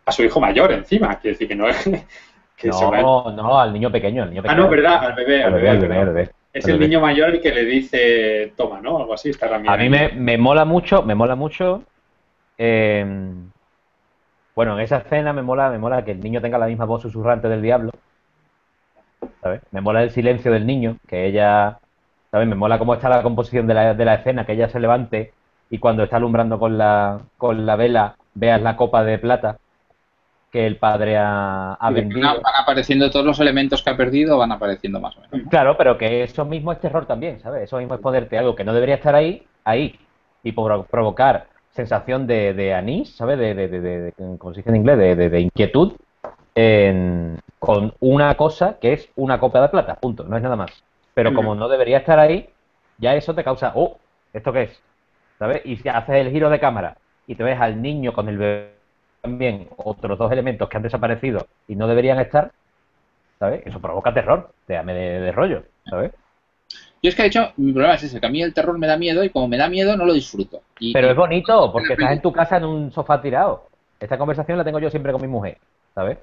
[0.05, 1.19] a su hijo mayor encima.
[1.19, 1.85] Quiere decir que no es.
[2.63, 4.61] no, no, al niño pequeño, al niño pequeño.
[4.61, 5.43] Ah, no, verdad, al bebé.
[5.43, 6.29] Al bebé, al bebé, al bebé.
[6.53, 8.99] Es el niño mayor el que le dice, toma, ¿no?
[8.99, 11.83] Algo así, está A mí me, me, mola mucho, me mola mucho.
[12.57, 13.05] Eh,
[14.57, 17.03] bueno, en esa escena me mola, me mola que el niño tenga la misma voz
[17.03, 17.91] susurrante del diablo.
[19.39, 19.61] ¿Sabes?
[19.69, 21.77] Me mola el silencio del niño, que ella
[22.31, 22.47] ¿sabes?
[22.47, 25.31] Me mola cómo está la composición de la, de la escena, que ella se levante
[25.69, 29.59] y cuando está alumbrando con la, con la vela veas la copa de plata
[30.51, 32.27] que el padre ha, vendido.
[32.27, 35.49] Van, apareciendo todos los elementos que ha perdido, van apareciendo más o menos.
[35.51, 37.65] Claro, pero que eso mismo es terror también, ¿sabes?
[37.65, 39.99] Eso mismo es ponerte algo que no debería estar ahí, ahí,
[40.41, 41.45] y provocar
[41.77, 43.37] sensación de, de anís, ¿sabes?
[43.37, 45.93] De, de, de, como se dice en inglés, de, inquietud,
[47.59, 50.71] con una cosa que es una copa de plata, punto, no es nada más.
[51.13, 52.49] Pero como no debería estar ahí,
[52.97, 53.97] ya eso te causa, oh,
[54.33, 54.81] ¿esto qué es?
[55.39, 55.61] ¿Sabes?
[55.65, 58.73] Y si haces el giro de cámara y te ves al niño con el bebé
[59.21, 62.51] también, otros dos elementos que han desaparecido y no deberían estar,
[63.39, 63.61] ¿sabes?
[63.65, 66.11] Eso provoca terror, te de, de rollo, ¿sabes?
[67.07, 68.85] Yo es que de hecho, mi problema es ese, que a mí el terror me
[68.85, 70.59] da miedo y como me da miedo no lo disfruto.
[70.91, 73.63] Pero es bonito, porque estás en tu casa en un sofá tirado.
[73.97, 75.57] Esta conversación la tengo yo siempre con mi mujer,
[75.95, 76.17] ¿sabes?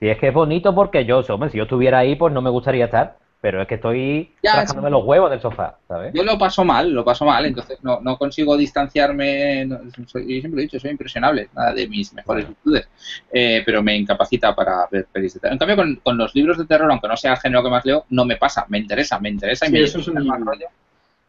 [0.00, 2.48] Si es que es bonito porque yo, hombre, si yo estuviera ahí, pues no me
[2.48, 3.16] gustaría estar.
[3.40, 6.12] Pero es que estoy rascándome los huevos del sofá, ¿sabes?
[6.12, 9.68] Yo lo paso mal, lo paso mal, entonces no, no consigo distanciarme.
[9.68, 12.88] yo siempre he dicho, soy impresionable, nada de mis mejores virtudes,
[13.32, 15.52] eh, pero me incapacita para ver pelis de terror.
[15.52, 17.84] En cambio, con, con, los libros de terror, aunque no sea el género que más
[17.84, 20.26] leo, no me pasa, me interesa, me interesa y me eso es un...
[20.26, 20.66] más rollo.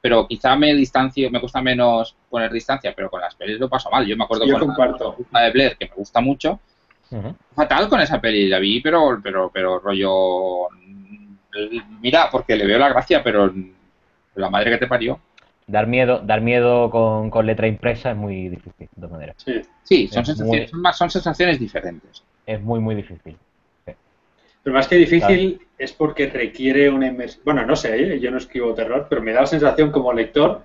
[0.01, 3.91] Pero quizá me distancio, me cuesta menos poner distancia, pero con las pelis lo paso
[3.91, 4.05] mal.
[4.07, 4.45] Yo me acuerdo
[4.75, 6.59] con la de Blair, que me gusta mucho.
[7.55, 10.69] Fatal con esa peli, la vi, pero, pero, pero rollo
[12.01, 13.53] mira, porque le veo la gracia, pero
[14.35, 15.19] la madre que te parió.
[15.67, 19.35] Dar miedo, dar miedo con, letra impresa es muy difícil, de todas maneras.
[19.83, 22.23] Sí, son, sensaciones, son, sensaciones diferentes.
[22.45, 23.37] Es muy, muy difícil.
[24.63, 27.43] Pero más que difícil es porque requiere una inmersión.
[27.45, 28.19] Bueno, no sé, ¿eh?
[28.19, 30.63] yo no escribo terror, pero me da la sensación como lector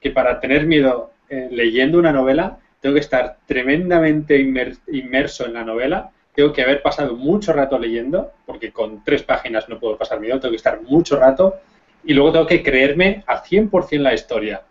[0.00, 5.64] que para tener miedo eh, leyendo una novela tengo que estar tremendamente inmerso en la
[5.64, 10.18] novela tengo que haber pasado mucho rato leyendo, porque con tres páginas no puedo pasar
[10.20, 11.54] miedo, tengo que estar mucho rato,
[12.02, 14.62] y luego tengo que creerme al 100% la historia.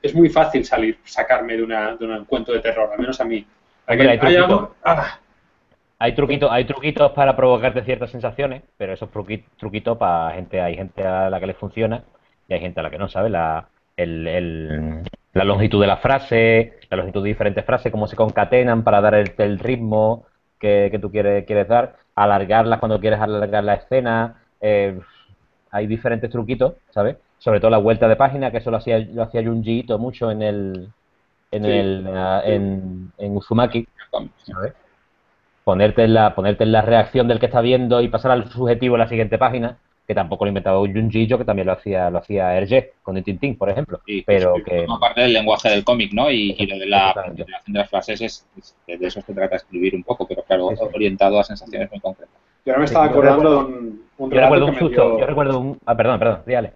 [0.00, 3.24] Es muy fácil salir, sacarme de, una, de un cuento de terror, al menos a
[3.24, 3.44] mí.
[3.86, 3.98] hay,
[4.84, 5.18] ah.
[5.98, 11.04] hay, truquitos, hay truquitos para provocarte ciertas sensaciones, pero esos truquitos para gente, hay gente
[11.04, 12.04] a la que les funciona
[12.46, 16.98] y hay gente a la que no, sabe La, la longitud de la frase, la
[16.98, 20.27] longitud de diferentes frases, cómo se concatenan para dar el ritmo,
[20.58, 24.42] que, tú quieres, quieres dar, alargarlas cuando quieres alargar la escena.
[24.60, 24.98] Eh,
[25.70, 27.16] hay diferentes truquitos, ¿sabes?
[27.38, 30.42] Sobre todo la vuelta de página, que eso lo hacía, lo hacía Junji mucho en
[30.42, 30.88] el
[31.50, 32.06] en el
[32.44, 33.86] en, en Uzumaki,
[34.44, 34.74] ¿sabes?
[35.64, 38.96] Ponerte en, la, ponerte en la reacción del que está viendo y pasar al subjetivo
[38.96, 42.56] en la siguiente página que tampoco lo inventaba Junji que también lo hacía lo hacía
[42.56, 44.00] Hergé con el Tintín, por ejemplo.
[44.24, 44.86] pero que...
[44.98, 46.30] Parte del lenguaje del cómic, ¿no?
[46.30, 48.46] Y, lo de la de las frases es,
[48.86, 52.34] de eso se trata de escribir un poco, pero claro, orientado a sensaciones muy concretas.
[52.64, 55.78] Yo ahora me estaba acordando de un, un Yo recuerdo un susto, yo recuerdo un...
[55.84, 56.72] Ah, perdón, perdón, dígale.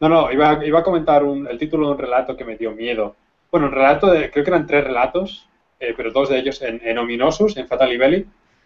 [0.00, 2.72] No, no, iba, iba a comentar un, el título de un relato que me dio
[2.72, 3.16] miedo.
[3.50, 5.48] Bueno, un relato de, creo que eran tres relatos,
[5.80, 7.90] eh, pero dos de ellos en, en Ominosus, en Fatal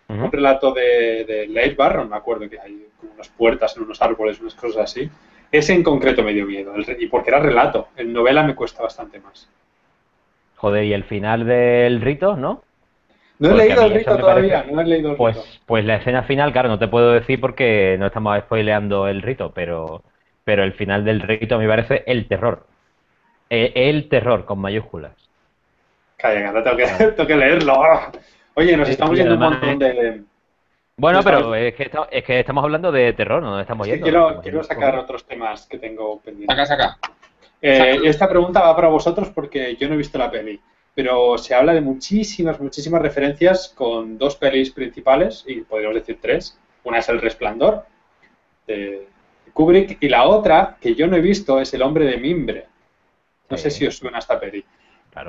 [0.09, 4.41] Un relato de, de Leigh Barron, me acuerdo que hay unas puertas en unos árboles,
[4.41, 5.11] unas cosas así.
[5.53, 7.89] Ese en concreto me dio miedo, y porque era relato.
[7.97, 9.49] En novela me cuesta bastante más.
[10.57, 12.63] Joder, y el final del rito, ¿no?
[13.39, 15.49] No he leído el rito todavía, no he leído el pues, rito.
[15.67, 19.53] Pues la escena final, claro, no te puedo decir porque no estamos spoileando el rito,
[19.55, 20.03] pero,
[20.45, 22.67] pero el final del rito me parece el terror.
[23.49, 25.13] E, el, terror, con mayúsculas.
[26.17, 27.75] Calla, tengo que, tengo que leerlo.
[28.59, 30.23] Oye, nos estamos yendo un montón de...
[30.97, 34.03] Bueno, pero es que, es que estamos hablando de terror, no estamos yendo.
[34.03, 36.57] quiero, quiero sacar otros temas que tengo pendientes.
[36.57, 36.99] Saca, saca.
[37.63, 40.61] Eh, esta pregunta va para vosotros porque yo no he visto la peli,
[40.93, 46.59] pero se habla de muchísimas, muchísimas referencias con dos pelis principales, y podríamos decir tres.
[46.83, 47.85] Una es El Resplandor,
[48.67, 49.07] de
[49.53, 52.67] Kubrick, y la otra, que yo no he visto, es El Hombre de Mimbre.
[53.49, 54.65] No sé si os suena esta peli.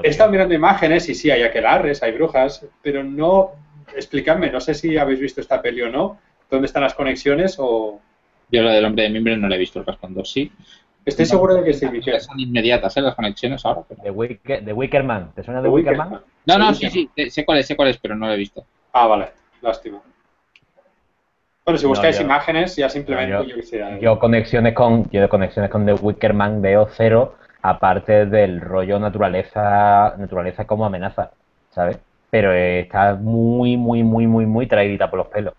[0.03, 3.51] He estado mirando imágenes y sí, hay aquelarres, hay brujas, pero no,
[3.95, 6.17] explícame, no sé si habéis visto esta peli o no,
[6.49, 7.99] dónde están las conexiones o...
[8.51, 10.51] Yo lo del hombre de mimbre no la he visto, el sí.
[11.05, 11.87] Estoy seguro de que sí.
[12.19, 13.01] Son inmediatas ¿eh?
[13.01, 13.83] las conexiones ahora.
[14.03, 16.21] De, Wickerman, ¿te suena de Wickerman?
[16.45, 18.65] No, no, sí, sí, sé cuál es, sé cuál es, pero no lo he visto.
[18.93, 19.29] Ah, vale,
[19.61, 20.01] lástima.
[21.63, 23.53] Bueno, si buscáis imágenes, ya simplemente
[24.01, 30.65] yo, conexiones con yo conexiones con The Wickerman veo cero, aparte del rollo naturaleza, naturaleza
[30.65, 31.31] como amenaza,
[31.71, 31.99] ¿sabes?
[32.29, 35.53] Pero está muy, muy, muy, muy, muy traidita por los pelos,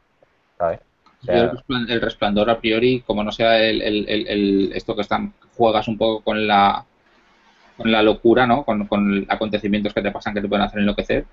[0.58, 0.80] ¿sabes?
[1.26, 5.98] el resplandor a priori, como no sea el, el, el, esto que están juegas un
[5.98, 6.84] poco con la
[7.76, 8.64] con la locura, ¿no?
[8.64, 11.24] Con, con acontecimientos que te pasan que te pueden hacer enloquecer,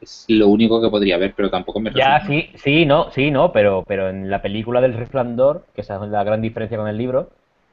[0.00, 3.52] es lo único que podría haber, pero tampoco me Ya, sí, sí, no, sí, no,
[3.52, 6.96] pero, pero en la película del Resplandor, que esa es la gran diferencia con el
[6.96, 7.30] libro,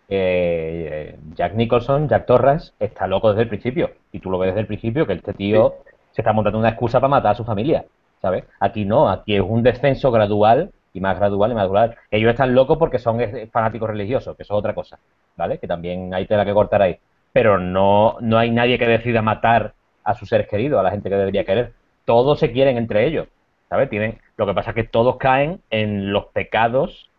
[0.09, 3.91] eh, Jack Nicholson, Jack Torrance, está loco desde el principio.
[4.11, 5.75] Y tú lo ves desde el principio, que este tío
[6.11, 7.85] se está montando una excusa para matar a su familia,
[8.21, 8.45] ¿sabes?
[8.59, 11.97] Aquí no, aquí es un descenso gradual, y más gradual y más gradual.
[12.09, 13.19] Ellos están locos porque son
[13.51, 14.97] fanáticos religiosos, que eso es otra cosa,
[15.35, 15.57] ¿vale?
[15.57, 16.97] Que también hay tela que cortar ahí.
[17.33, 19.73] Pero no, no hay nadie que decida matar
[20.05, 21.73] a sus seres queridos, a la gente que debería querer
[22.05, 23.27] todos se quieren entre ellos,
[23.67, 23.89] ¿sabes?
[23.89, 27.09] Tienen, lo que pasa es que todos caen en los pecados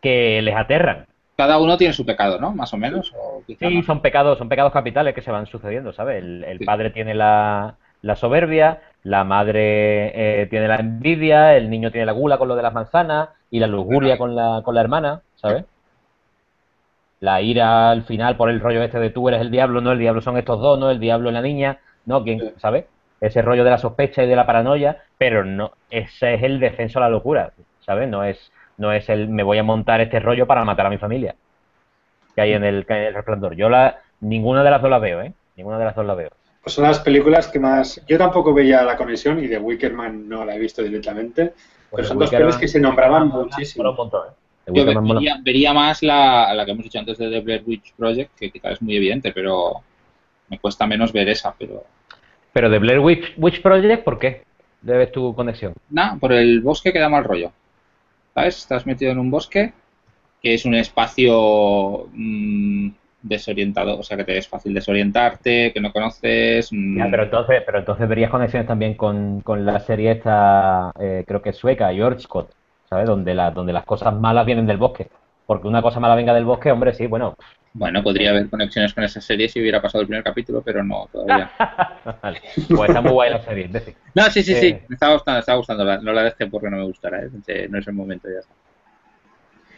[0.00, 1.06] que les aterran.
[1.36, 2.52] Cada uno tiene su pecado, ¿no?
[2.52, 3.14] Más o menos.
[3.46, 6.22] sí, son pecados, son pecados capitales que se van sucediendo, ¿sabes?
[6.22, 7.76] El, padre tiene la,
[8.14, 12.62] soberbia, la madre eh, tiene la envidia, el niño tiene la gula con lo de
[12.62, 15.64] las manzanas y la lujuria con la, con la hermana, ¿sabes?
[17.20, 19.98] La ira al final por el rollo este de tú eres el diablo, no el
[19.98, 22.86] diablo son estos dos, no el diablo es la niña, no, ¿quién, ¿sabes?
[23.20, 26.98] ese rollo de la sospecha y de la paranoia, pero no, ese es el descenso
[26.98, 28.08] a la locura, ¿sabes?
[28.08, 30.98] No es, no es el me voy a montar este rollo para matar a mi
[30.98, 31.34] familia
[32.36, 33.56] que hay en el, el resplandor.
[33.56, 35.32] Yo la, ninguna de las dos la veo, ¿eh?
[35.56, 36.30] Ninguna de las dos la veo.
[36.62, 38.00] Pues son las películas que más...
[38.06, 41.54] Yo tampoco veía la conexión y de Wickerman no la he visto directamente,
[41.90, 43.88] pues pero son dos películas que se nombraban muchísimo.
[43.88, 44.72] ¿eh?
[44.72, 44.84] Yo
[45.42, 48.72] vería, más la, la, que hemos dicho antes de The Blair Witch Project, que quizás
[48.72, 49.80] es muy evidente, pero
[50.48, 51.84] me cuesta menos ver esa, pero...
[52.52, 54.42] Pero de Blair Witch, Project, ¿por qué
[54.82, 55.72] debes tu conexión?
[55.88, 57.52] Nada, por el bosque que da mal rollo.
[58.36, 58.58] ¿Sabes?
[58.58, 59.72] Estás metido en un bosque
[60.42, 62.90] que es un espacio mm,
[63.22, 66.68] desorientado, o sea que te es fácil desorientarte, que no conoces.
[66.70, 67.10] Mm.
[67.10, 71.94] pero entonces, pero entonces verías conexiones también con, la serie esta, eh, creo que sueca,
[71.94, 72.50] George Scott,
[72.90, 73.06] ¿sabes?
[73.06, 75.08] Donde, la, donde las cosas malas vienen del bosque.
[75.46, 77.36] Porque una cosa mala venga del bosque, hombre, sí, bueno,
[77.78, 81.08] bueno, podría haber conexiones con esa serie si hubiera pasado el primer capítulo, pero no,
[81.12, 81.50] todavía.
[82.22, 82.40] vale.
[82.74, 83.70] Pues está muy guay la serie,
[84.14, 84.82] No, sí, sí, sí, eh.
[84.88, 86.02] me estaba gustando, me estaba gustando.
[86.02, 87.68] No la dejé porque no me gustara, ¿eh?
[87.68, 88.40] no es el momento ya.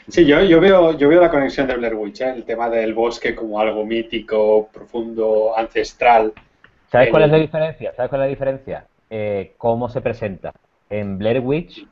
[0.07, 2.33] Sí, yo, yo, veo, yo veo la conexión de Blair Witch, ¿eh?
[2.37, 6.33] el tema del bosque como algo mítico, profundo, ancestral.
[6.91, 7.93] ¿Sabes cuál es la diferencia?
[7.95, 8.87] ¿Sabes cuál es la diferencia?
[9.11, 10.53] Eh, ¿Cómo se presenta?
[10.89, 11.85] En Blair Witch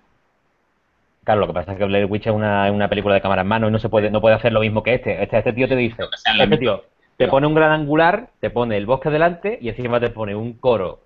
[1.26, 3.48] Claro, lo que pasa es que Blair Witch es una, una película de cámara en
[3.48, 5.20] mano y no se puede, no puede hacer lo mismo que este.
[5.24, 6.04] Este, este tío te dice,
[6.40, 6.84] este tío
[7.16, 10.52] te pone un gran angular, te pone el bosque delante y encima te pone un
[10.52, 11.00] coro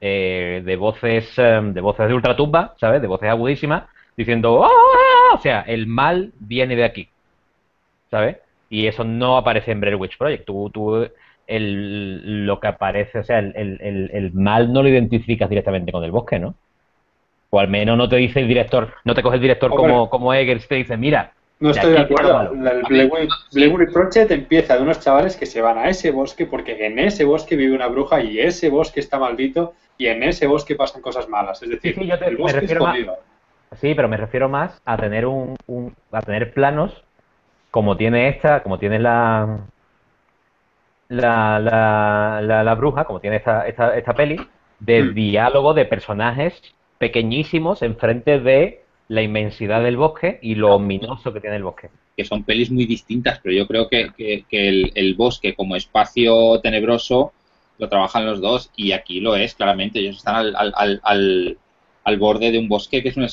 [0.00, 3.02] eh, de voces em, de voces de ultratumba, ¿sabes?
[3.02, 3.84] De voces agudísimas,
[4.16, 5.34] diciendo ¡Ah!
[5.34, 7.10] o sea, el mal viene de aquí,
[8.10, 8.38] ¿sabes?
[8.70, 10.46] Y eso no aparece en Blair Witch Project.
[10.46, 11.06] Tú, tú
[11.46, 16.02] el, lo que aparece, o sea, el, el, el mal no lo identificas directamente con
[16.02, 16.54] el bosque, ¿no?
[17.56, 20.34] O al menos no te dice el director, no te coge el director como, como
[20.34, 21.32] Eggers te dice, mira.
[21.58, 22.52] No estoy de acuerdo.
[22.52, 27.24] Blackwood Project empieza de unos chavales que se van a ese bosque porque en ese
[27.24, 31.30] bosque vive una bruja y ese bosque está maldito y en ese bosque pasan cosas
[31.30, 31.62] malas.
[31.62, 35.56] Es decir, el bosque es Sí, pero me refiero más a tener un,
[36.12, 37.04] a tener planos
[37.70, 39.60] como tiene esta, como tiene la
[41.08, 44.36] la, la, la, bruja, como tiene esta, esta, esta peli,
[44.80, 45.14] de mm.
[45.14, 51.56] diálogo de personajes pequeñísimos enfrente de la inmensidad del bosque y lo ominoso que tiene
[51.56, 51.90] el bosque.
[52.16, 57.32] Que son pelis muy distintas, pero yo creo que, el, bosque como espacio tenebroso
[57.78, 60.00] lo trabajan los dos y aquí lo es, claramente.
[60.00, 61.58] Ellos están al, al, al,
[62.06, 63.28] al borde de un bosque que es un...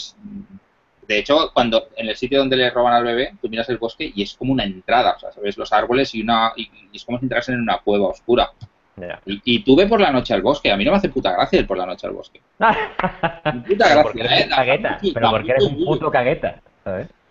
[1.08, 4.12] De hecho, cuando en el sitio donde le roban al bebé, tú miras el bosque
[4.16, 7.20] y es como una entrada, o sea, sabes los árboles y una y, es como
[7.20, 8.52] si entrasen en una cueva oscura.
[9.26, 10.72] Y, tú ve por la noche al bosque.
[10.72, 12.42] A mí no me hace puta gracia ir por la noche al bosque.
[12.60, 14.50] puta gracia, ¿eh?
[14.50, 16.62] Cagueta, pero porque eres un puto cagueta.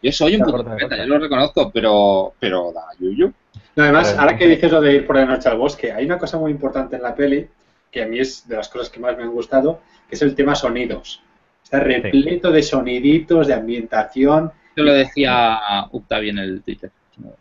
[0.02, 3.32] Yo soy un puto cagueta, yo lo reconozco, pero, pero da yuyu.
[3.76, 6.38] además, ahora que dices lo de ir por la noche al bosque, hay una cosa
[6.38, 7.48] muy importante en la peli,
[7.90, 10.34] que a mí es de las cosas que más me han gustado, que es el
[10.34, 11.22] tema sonidos.
[11.62, 14.50] Está repleto de soniditos, de ambientación.
[14.76, 16.90] Yo lo decía Octavio en el Twitter.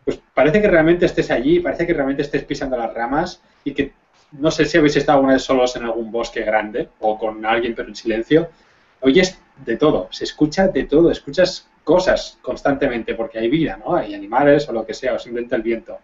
[0.06, 3.94] Pues parece que realmente estés allí, parece que realmente estés pisando las ramas y que
[4.32, 7.76] no sé si habéis estado alguna vez solos en algún bosque grande o con alguien
[7.76, 8.50] pero en silencio,
[9.02, 13.96] oyes de todo, se escucha de todo, escuchas cosas constantemente porque hay vida, ¿no?
[13.96, 15.98] Hay animales o lo que sea, o simplemente el viento,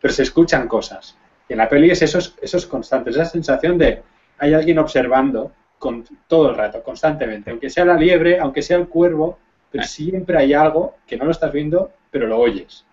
[0.00, 1.16] pero se escuchan cosas.
[1.48, 4.02] Y en la peli es eso, eso es constante, esa sensación de
[4.38, 8.88] hay alguien observando con todo el rato, constantemente, aunque sea la liebre, aunque sea el
[8.88, 9.38] cuervo,
[9.70, 12.84] pero siempre hay algo que no lo estás viendo, pero lo oyes.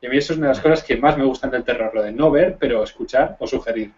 [0.00, 1.90] Y a mí eso es una de las cosas que más me gustan del terror,
[1.94, 3.92] lo de no ver, pero escuchar o sugerir.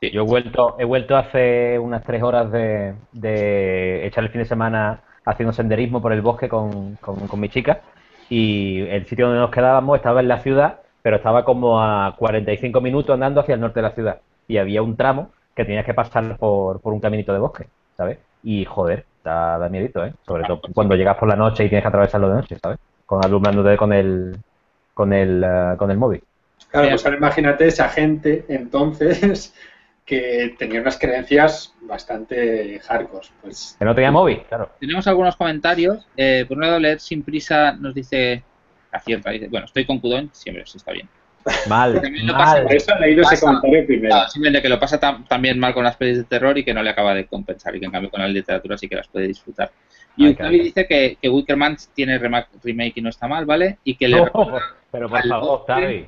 [0.00, 4.44] Yo he vuelto, he vuelto hace unas tres horas de, de echar el fin de
[4.46, 7.80] semana haciendo senderismo por el bosque con, con, mi chica
[8.30, 12.80] y el sitio donde nos quedábamos estaba en la ciudad, pero estaba como a 45
[12.80, 15.94] minutos andando hacia el norte de la ciudad y había un tramo que tenías que
[15.94, 18.18] pasar por, por un caminito de bosque, ¿sabes?
[18.44, 20.14] Y joder, da, da miedito, ¿eh?
[20.24, 22.78] Sobre todo cuando llegas por la noche y tienes que atravesarlo de noche, ¿sabes?
[23.04, 24.36] Con alumbrándote con el,
[24.94, 26.22] con el, uh, con el móvil.
[26.70, 29.52] Claro, pues ahora imagínate esa gente entonces
[30.08, 33.28] que tenía unas creencias bastante hardcore.
[33.42, 33.76] Pues.
[33.78, 34.70] Que no tenía móvil, claro.
[34.80, 36.06] Tenemos algunos comentarios.
[36.16, 38.42] Eh, por un lado, leer sin prisa nos dice,
[38.90, 41.06] acierta, dice, bueno, estoy con Cudón, siempre, eso está bien.
[41.68, 42.62] Mal, mal.
[42.62, 44.14] Por eso he leído ese comentario primero.
[44.14, 46.82] Ah, simplemente que lo pasa también mal con las pelis de terror y que no
[46.82, 49.26] le acaba de compensar y que en cambio con la literatura sí que las puede
[49.26, 49.70] disfrutar.
[50.16, 53.78] Y David dice que, que Wickerman tiene remake y no está mal, ¿vale?
[53.84, 54.16] Y que le...
[54.90, 56.04] pero por favor, David,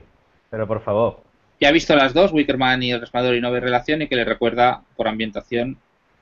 [0.50, 1.29] pero por favor
[1.61, 4.16] que ha visto las dos, Wickerman y El Resplandor y no ve relación, y que
[4.16, 5.77] le recuerda por ambientación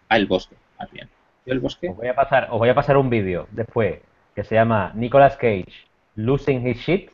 [0.08, 1.08] a El Bosque, más bien.
[1.46, 1.88] El Bosque?
[1.88, 4.00] Os voy a pasar, os voy a pasar un vídeo después
[4.34, 7.10] que se llama Nicolas Cage Losing His Shit,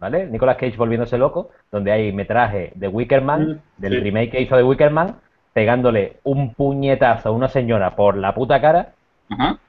[0.00, 0.26] ¿vale?
[0.26, 4.64] Nicolas Cage volviéndose loco, donde hay metraje de Wickerman, mm, del remake que hizo de
[4.64, 5.16] Wickerman,
[5.52, 8.94] pegándole un puñetazo a una señora por la puta cara,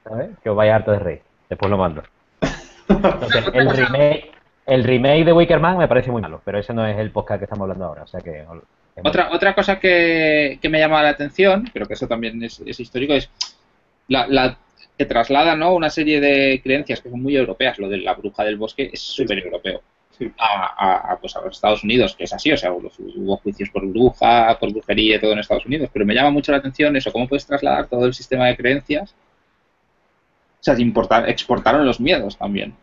[0.02, 0.30] ¿sabes?
[0.42, 1.20] Que os vaya harto de rey.
[1.48, 2.02] Después lo mando.
[2.88, 4.32] Entonces, el remake,
[4.66, 7.44] el remake de Wickerman me parece muy malo, pero ese no es el podcast que
[7.44, 8.44] estamos hablando ahora, o sea que...
[9.02, 13.30] Otra, otra cosa que, me llama la atención, pero que eso también es, histórico, es
[14.08, 14.58] la,
[14.98, 15.74] que traslada ¿no?
[15.74, 17.78] una serie de creencias que son muy europeas.
[17.78, 19.80] Lo de la bruja del bosque es súper europeo.
[20.38, 24.58] A, pues a los Estados Unidos, que es así, o sea, hubo juicios por bruja,
[24.60, 27.26] por brujería y todo en Estados Unidos, pero me llama mucho la atención eso, cómo
[27.26, 29.14] puedes trasladar todo el sistema de creencias.
[30.60, 30.74] O sea,
[31.26, 32.74] exportaron los miedos también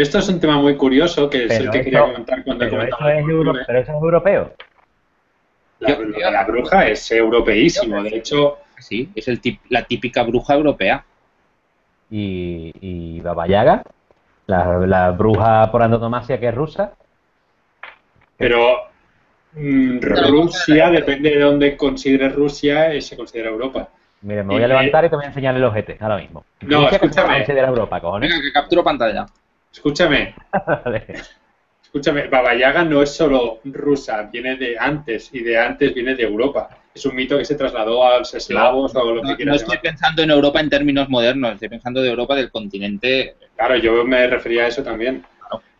[0.00, 3.08] esto es un tema muy curioso que es el que quería comentar cuando pero eso
[3.08, 4.52] es Pero eso es europeo.
[5.80, 8.58] La, bruja es europeísimo, de hecho.
[8.78, 11.04] Sí, es el la típica bruja europea.
[12.10, 13.84] ¿Y, y Baba Yaga?
[14.46, 16.92] La, bruja por antonomasia que es rusa.
[18.36, 18.76] Pero
[19.54, 23.88] mm, Rusia, depende de dónde consideres Rusia, se considera Europa.
[24.22, 26.44] Mire, me voy a levantar y te voy a enseñar el ojete ahora mismo.
[26.60, 27.38] No, escúchame.
[27.38, 28.30] considera Europa, cojones.
[28.30, 29.26] Venga, que capturo pantalla.
[29.72, 30.34] Escúchame.
[31.82, 36.22] Escúchame, Baba Yaga no es solo rusa, viene de antes y de antes viene de
[36.22, 36.68] Europa.
[36.94, 39.46] Es un mito que se trasladó a los eslavos o lo que quieras.
[39.46, 43.36] No estoy pensando en Europa en términos modernos, estoy pensando de Europa del continente.
[43.56, 45.24] Claro, yo me refería a eso también.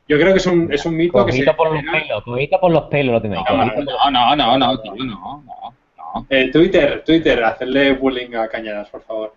[0.09, 1.45] Yo creo que es un, es un mito que se.
[1.55, 3.43] por los pelos, por los pelos lo tenéis.
[3.49, 5.75] No, no, no, no, no, no,
[6.29, 9.35] eh, Twitter, Twitter, hacerle bullying a Cañadas, por favor.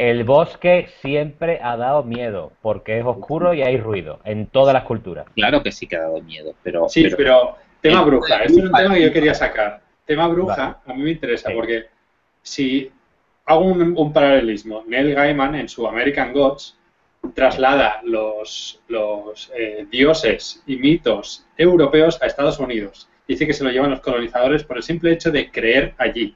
[0.00, 4.84] El bosque siempre ha dado miedo, porque es oscuro y hay ruido, en todas las
[4.84, 5.26] culturas.
[5.34, 6.88] Claro que sí que ha dado miedo, pero...
[6.88, 9.82] Sí, pero, tema bruja, este es un tema que yo quería sacar.
[10.06, 11.88] Tema bruja, a mí me interesa, porque
[12.40, 12.90] si
[13.44, 16.78] hago un, paralelismo, Neil Gaiman en su American Gods
[17.34, 23.06] traslada los, los eh, dioses y mitos europeos a Estados Unidos.
[23.28, 26.34] Dice que se lo llevan los colonizadores por el simple hecho de creer allí.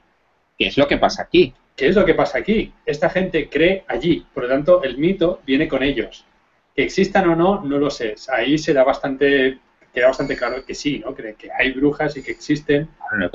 [0.55, 1.55] ¿Qué es lo que pasa aquí?
[1.75, 2.71] ¿Qué es lo que pasa aquí?
[2.85, 6.25] Esta gente cree allí, por lo tanto el mito viene con ellos.
[6.73, 8.15] Que existan o no, no lo sé.
[8.29, 9.59] Ahí será bastante,
[9.93, 11.13] queda bastante claro que sí, ¿no?
[11.13, 12.87] Que, que hay brujas y que existen.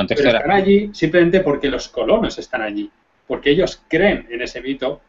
[0.09, 2.91] pero están allí simplemente porque los colonos están allí,
[3.27, 5.01] porque ellos creen en ese mito.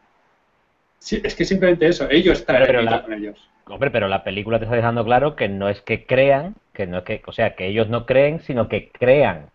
[1.00, 3.48] es que simplemente eso, ellos están pero, con ellos.
[3.66, 6.98] Hombre, pero la película te está dejando claro que no es que crean, que no
[6.98, 9.46] es que, o sea, que ellos no creen, sino que crean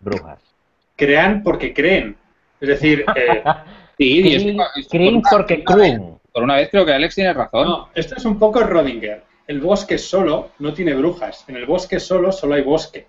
[0.00, 0.40] brujas.
[0.96, 2.16] Crean porque creen.
[2.60, 3.42] Es decir, eh,
[3.98, 4.56] sí,
[4.90, 6.18] creen porque creen.
[6.32, 7.66] Por una vez creo que Alex tiene razón.
[7.66, 9.24] No, esto es un poco Rodinger.
[9.46, 11.44] El bosque solo no tiene brujas.
[11.48, 13.06] En el bosque solo solo hay bosque.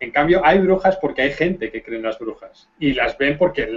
[0.00, 2.68] En cambio, hay brujas porque hay gente que cree en las brujas.
[2.78, 3.68] Y las ven porque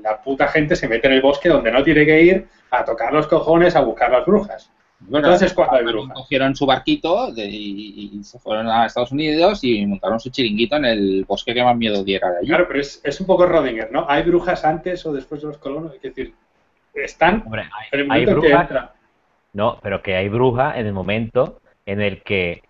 [0.00, 3.12] la puta gente se mete en el bosque donde no tiene que ir a tocar
[3.12, 4.70] los cojones a buscar las brujas.
[5.10, 6.14] Entonces, cuando hay brujas.
[6.14, 11.24] Cogieron su barquito y, se fueron a Estados Unidos y montaron su chiringuito en el
[11.26, 12.48] bosque que más miedo diera de allí.
[12.48, 14.06] Claro, pero es, es un poco Rodinger, ¿no?
[14.08, 15.94] ¿Hay brujas antes o después de los colonos?
[15.94, 16.34] Es decir,
[16.94, 17.68] están Hombre,
[18.10, 18.68] hay, brujas,
[19.52, 22.62] No, pero que hay brujas en el momento en el que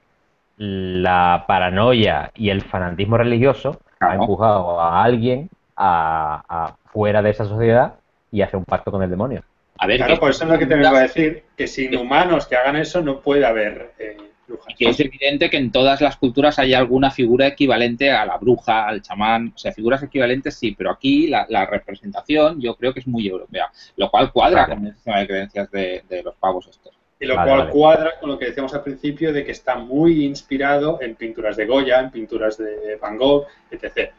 [0.57, 7.45] la paranoia y el fanatismo religioso ha empujado a alguien a, a fuera de esa
[7.45, 7.95] sociedad
[8.31, 9.43] y hace un pacto con el demonio
[9.79, 12.77] claro, por eso es lo que te vengo a decir, que sin humanos que hagan
[12.77, 14.17] eso no puede haber eh,
[14.47, 14.75] brujas.
[14.79, 19.03] es evidente que en todas las culturas hay alguna figura equivalente a la bruja, al
[19.03, 23.27] chamán, o sea, figuras equivalentes sí, pero aquí la, representación yo creo que es muy
[23.27, 26.93] europea, lo cual cuadra con el sistema de creencias de, los pavos estos.
[27.19, 30.99] Y lo cual cuadra con lo que decíamos al principio de que está muy inspirado
[31.01, 34.13] en pinturas de Goya, en pinturas de Van Gogh, etc.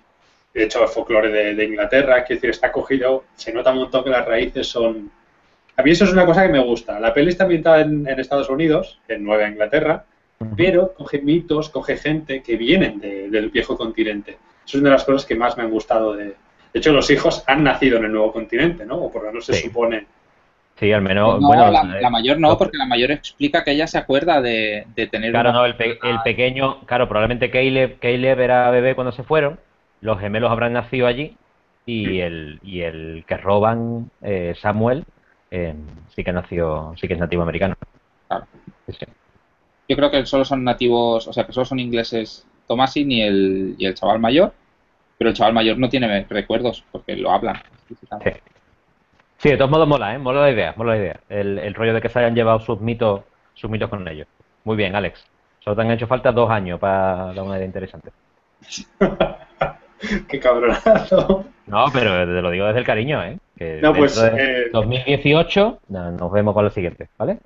[0.54, 4.10] De hecho, el folclore de, Inglaterra, quiero decir, está cogido, se nota un montón que
[4.10, 5.12] las raíces son...
[5.76, 6.99] A mí eso es una cosa que me gusta.
[6.99, 10.05] La peli está ambientada en, Estados Unidos, en Nueva Inglaterra,
[10.55, 14.38] pero coge mitos, coge gente que vienen del viejo continente.
[14.65, 16.26] Eso es una de las cosas que más me han gustado de...
[16.74, 18.95] De hecho, los hijos han nacido en el nuevo continente, ¿no?
[18.97, 20.07] O por lo menos se supone
[20.76, 21.39] Sí, al menos.
[21.39, 25.32] bueno, la, mayor no, porque la mayor explica que ella se acuerda de, tener.
[25.32, 29.59] Claro, no, el, pequeño, claro, probablemente Caleb, Caleb era bebé cuando se fueron,
[30.01, 31.38] los gemelos habrán nacido allí
[31.86, 35.05] y el, y el que roban, eh, Samuel,
[35.54, 35.76] eh,
[36.16, 37.76] sí que nació, sí que es nativo americano.
[38.28, 38.47] Claro.
[39.88, 43.76] Yo creo que solo son nativos, o sea, que solo son ingleses Tomasin y el,
[43.78, 44.51] y el chaval mayor,
[45.16, 47.62] pero el chaval mayor no tiene recuerdos porque lo hablan.
[47.88, 48.32] Sí.
[49.38, 50.18] Sí, de todos modos mola, ¿eh?
[50.18, 51.20] Mola la idea, mola la idea.
[51.30, 53.22] El, rollo de que se hayan llevado sus mitos,
[53.54, 54.28] sus mitos con ellos.
[54.64, 55.24] Muy bien, Alex.
[55.60, 58.12] Solo te han hecho falta dos años para dar una idea interesante.
[60.28, 61.45] Qué cabronazo.
[61.68, 63.38] No, pero te lo digo desde el cariño, ¿eh?
[63.82, 64.22] no, pues.
[64.72, 67.39] 2018, eh, nos vemos con lo siguiente, ¿vale?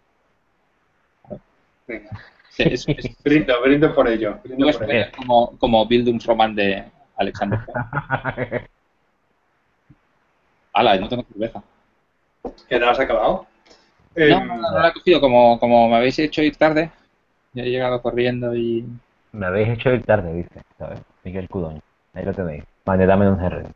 [1.88, 2.10] Venga.
[3.24, 4.40] brindo, brindo por ello.
[4.44, 5.06] Brindo por ello.
[5.16, 6.84] Como, como Bildungsroman de
[7.18, 7.60] Alexander.
[10.74, 11.64] Hala, no tengo cerveza.
[12.44, 13.46] ¿Ya te lo has acabado?
[14.16, 15.22] No, no, no, no, la he cogido.
[15.22, 16.90] Como, como me habéis hecho ir tarde,
[17.54, 18.86] ya he llegado corriendo y...
[19.34, 21.00] Me habéis hecho ir tarde, dice, ¿sabes?
[21.24, 21.82] Miguel Cudoño.
[22.18, 22.64] Ahí lo tenéis.
[22.84, 23.68] dame un CR.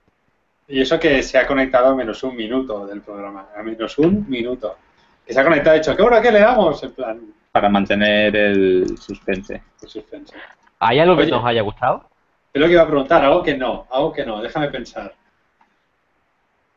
[0.67, 3.49] Y eso que se ha conectado a menos un minuto del programa.
[3.55, 4.77] A menos un minuto.
[5.25, 6.81] Que se ha conectado y ha dicho, ¿qué hora que le damos?
[6.81, 7.21] En plan...
[7.51, 9.61] Para mantener el suspense.
[9.81, 10.35] El suspense.
[10.79, 12.09] ¿Hay algo que nos haya gustado?
[12.51, 13.23] Es lo que iba a preguntar.
[13.23, 13.85] Algo que no.
[13.91, 14.41] Algo que no.
[14.41, 15.13] Déjame pensar.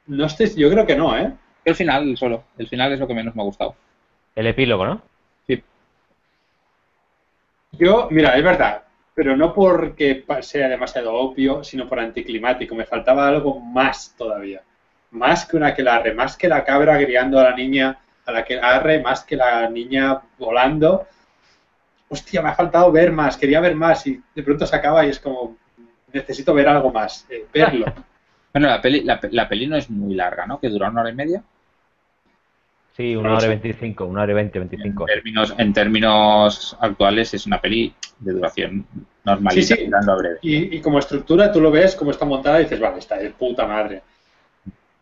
[0.07, 0.53] No estoy...
[0.55, 1.33] Yo creo que no, ¿eh?
[1.65, 2.45] El final solo.
[2.59, 3.75] El final es lo que menos me ha gustado.
[4.35, 5.01] El epílogo, ¿no?
[5.47, 5.62] Sí.
[7.73, 8.83] Yo, mira, es verdad,
[9.15, 12.75] pero no porque sea demasiado obvio, sino por anticlimático.
[12.75, 14.62] Me faltaba algo más todavía.
[15.12, 18.33] Más que una que la arre, más que la cabra criando a la niña a
[18.33, 21.07] la que arre, más que la niña volando.
[22.09, 25.11] Hostia, me ha faltado ver más, quería ver más y de pronto se acaba y
[25.11, 25.57] es como,
[26.12, 27.87] necesito ver algo más, eh, verlo.
[28.55, 30.61] Bueno, la peli, la, la peli no es muy larga, ¿no?
[30.61, 31.43] Que dura una hora y media.
[32.97, 35.09] Sí, una hora y veinticinco, una hora y veinte, veinticinco.
[35.09, 38.87] En términos, en términos actuales es una peli de duración
[39.25, 39.53] normal.
[39.53, 39.91] Sí, sí.
[40.43, 43.31] Y, y, como estructura tú lo ves, como está montada, y dices, vale, está de
[43.31, 44.03] puta madre.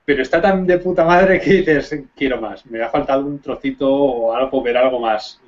[0.06, 2.64] Pero está tan de puta madre que dices, quiero más.
[2.64, 5.38] Me ha faltado un trocito o algo, ver algo más.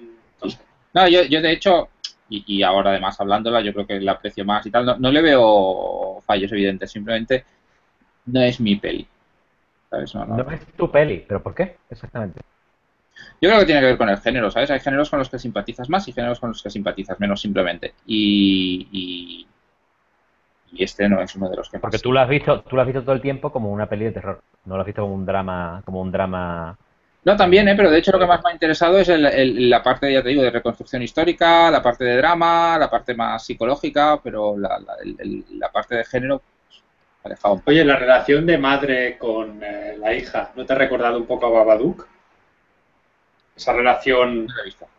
[0.92, 1.88] No, yo, yo de hecho,
[2.28, 4.84] y, y, ahora además hablándola, yo creo que la aprecio más y tal.
[4.84, 7.44] No, no le veo fallos evidentes, simplemente
[8.26, 9.08] no es mi peli.
[10.26, 11.76] No, es tu peli, pero ¿por qué?
[11.90, 12.40] Exactamente.
[13.40, 14.70] Yo creo que tiene que ver con el género, ¿sabes?
[14.70, 17.94] Hay géneros con los que simpatizas más y géneros con los que simpatizas menos simplemente.
[18.06, 19.46] Y,
[20.72, 22.82] y, este no es uno de los que Porque tú lo has visto, tú lo
[22.82, 24.40] has visto todo el tiempo como una peli de terror.
[24.64, 26.76] No lo has visto como un drama, como un drama.
[27.24, 27.74] No, también, ¿eh?
[27.76, 30.42] pero de hecho lo que más me ha interesado es la parte, ya te digo,
[30.42, 34.78] de reconstrucción histórica, la parte de drama, la parte más psicológica, pero la,
[35.52, 36.42] la parte de género
[37.64, 41.46] Oye, la relación de madre con eh, la hija, ¿no te ha recordado un poco
[41.46, 42.06] a Babadook?
[43.56, 44.46] Esa relación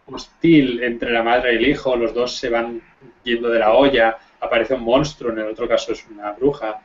[0.08, 2.82] hostil entre la madre y el hijo, los dos se van
[3.24, 6.82] yendo de la olla, aparece un monstruo, en el otro caso es una bruja,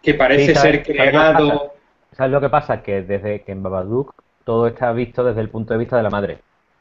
[0.00, 1.72] que parece ser creado...
[2.12, 2.82] ¿sabes lo, que pasa?
[2.82, 4.14] Que desde que en Babadook
[4.44, 6.38] todo está visto desde el punto de vista de la madre.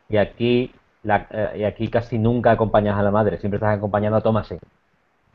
[0.09, 0.75] Y aquí,
[1.05, 4.59] eh, y aquí casi nunca acompañas a la madre, siempre estás acompañando a Thomasin.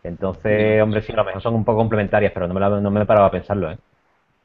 [0.02, 3.06] Entonces, hombre, sí, a lo mejor son un poco complementarias, pero no me, no me
[3.06, 3.78] paraba a pensarlo, ¿eh?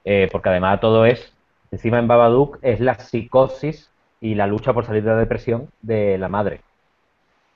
[0.05, 0.27] ¿eh?
[0.31, 1.33] Porque además todo es,
[1.71, 3.89] encima en Babadook, es la psicosis
[4.19, 6.61] y la lucha por salir de la depresión de la madre.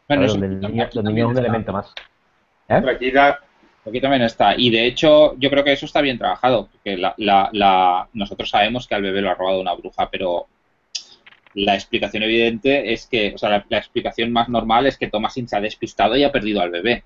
[0.07, 1.93] Bueno, donde el niño, es un elemento más.
[2.69, 2.75] ¿Eh?
[2.75, 4.55] Aquí, aquí, también está.
[4.55, 6.69] Y de hecho, yo creo que eso está bien trabajado.
[6.71, 10.47] Porque la, la, nosotros sabemos que al bebé lo ha robado una bruja, pero
[11.55, 15.47] la explicación evidente es que, o sea, la, la explicación más normal es que Thomasin
[15.47, 17.03] se ha despistado y ha perdido al bebé.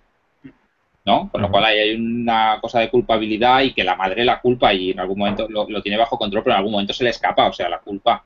[1.09, 1.29] ¿No?
[1.31, 4.91] Con lo cual hay una cosa de culpabilidad y que la madre la culpa y
[4.91, 7.53] en algún momento lo, tiene bajo control, pero en algún momento se le escapa, o
[7.53, 8.23] sea, la culpa.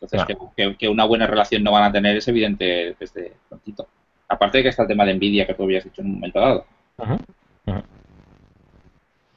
[0.00, 0.36] Entonces,
[0.78, 3.86] que, una buena relación no van a tener es evidente desde prontito.
[4.28, 6.40] Aparte de que está el tema de envidia que tú habías dicho en un momento
[6.40, 6.66] dado.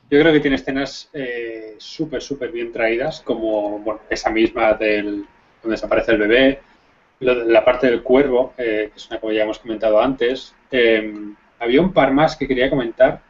[0.09, 5.26] Yo creo que tiene escenas eh, súper, súper bien traídas, como esa misma del
[5.61, 6.61] donde desaparece el bebé,
[7.20, 10.55] la parte del cuervo, eh, que es una que ya hemos comentado antes.
[10.72, 11.34] Eh,
[11.66, 13.22] había un par más que quería comentar.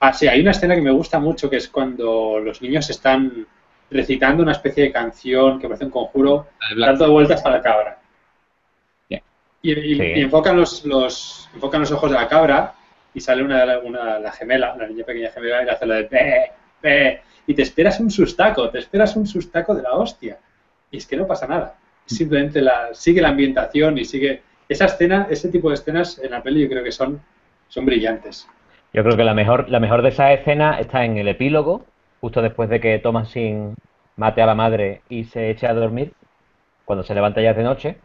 [0.00, 3.46] Ah, sí, hay una escena que me gusta mucho, que es cuando los niños están
[3.90, 7.98] recitando una especie de canción que parece un conjuro, dando vueltas a la cabra.
[9.60, 12.74] Y, enfocan, los, los, enfocan los ojos de la cabra
[13.12, 17.54] y sale una, una la gemela, la niña pequeña gemela, y hace la de y
[17.54, 20.38] te esperas un sustaco, te esperas un sustaco de la hostia.
[20.90, 21.78] Y es que no pasa nada.
[22.04, 24.42] Simplemente la, sigue la ambientación y sigue...
[24.68, 27.22] Esa escena, ese tipo de escenas en la peli yo creo que son,
[27.68, 28.48] son brillantes.
[28.92, 31.84] Yo creo que la mejor, la mejor de esas escenas está en el epílogo,
[32.20, 33.74] justo después de que Thomasin
[34.16, 36.12] mate a la madre y se eche a dormir,
[36.84, 37.98] cuando se levanta ya de noche,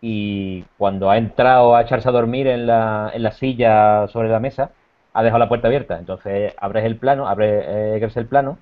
[0.00, 4.38] y cuando ha entrado a echarse a dormir en la, en la silla sobre la
[4.40, 4.70] mesa,
[5.14, 5.98] ha dejado la puerta abierta.
[5.98, 8.58] Entonces abres el plano, abres eh, el plano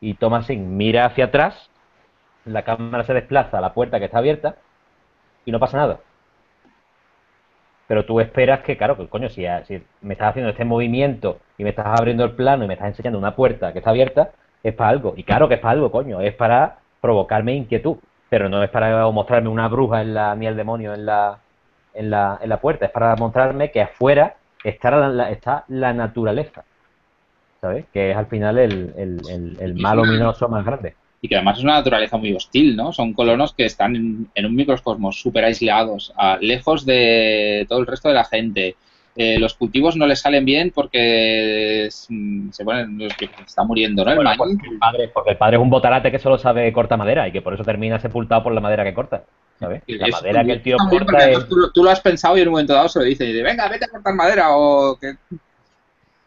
[0.00, 1.70] y Thomasin mira hacia atrás,
[2.44, 4.56] la cámara se desplaza a la puerta que está abierta
[5.44, 5.98] y no pasa nada.
[7.86, 11.64] Pero tú esperas que, claro, que coño, si, si me estás haciendo este movimiento y
[11.64, 14.30] me estás abriendo el plano y me estás enseñando una puerta que está abierta,
[14.62, 15.14] es para algo.
[15.16, 17.98] Y claro que es para algo, coño, es para provocarme inquietud
[18.34, 21.38] pero no es para mostrarme una bruja en la, ni el demonio en la,
[21.94, 26.64] en la, en la puerta, es para mostrarme que afuera está la, está la naturaleza,
[27.60, 27.84] ¿sabes?
[27.92, 30.96] Que es al final el, el, el, mal ominoso más grande.
[31.24, 32.92] Y que además es una naturaleza muy hostil, ¿no?
[32.92, 36.12] Son colonos que están en, un microcosmos súper aislados,
[36.42, 38.76] lejos de todo el resto de la gente,
[39.16, 43.00] eh, los cultivos no les salen bien porque se ponen,
[43.46, 44.10] está muriendo, ¿no?
[44.10, 44.18] el,
[44.78, 47.54] padre, porque el padre es un botarate que solo sabe cortar madera y que por
[47.54, 49.22] eso termina sepultado por la madera que corta.
[49.58, 49.82] ¿sabes?
[49.86, 51.48] La madera que el tío corta es...
[51.48, 53.88] tú, lo has pensado y en un momento dado se y dice, venga, vete a
[53.88, 55.14] cortar madera o que...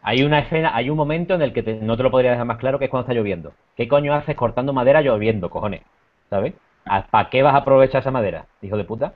[0.08, 2.56] Hay una escena, hay un momento en el que no te lo podría dejar más
[2.56, 3.52] claro que es cuando está lloviendo.
[3.76, 5.82] ¿Qué coño haces cortando madera lloviendo, cojones?
[6.30, 6.54] ¿Sabes?
[7.10, 9.12] ¿Para qué vas a aprovechar esa madera, hijo de puta?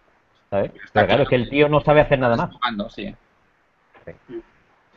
[0.50, 0.70] ¿Sabes?
[0.92, 2.50] Pero claro, es que el tío no sabe hacer nada más.
[2.94, 3.14] Sí.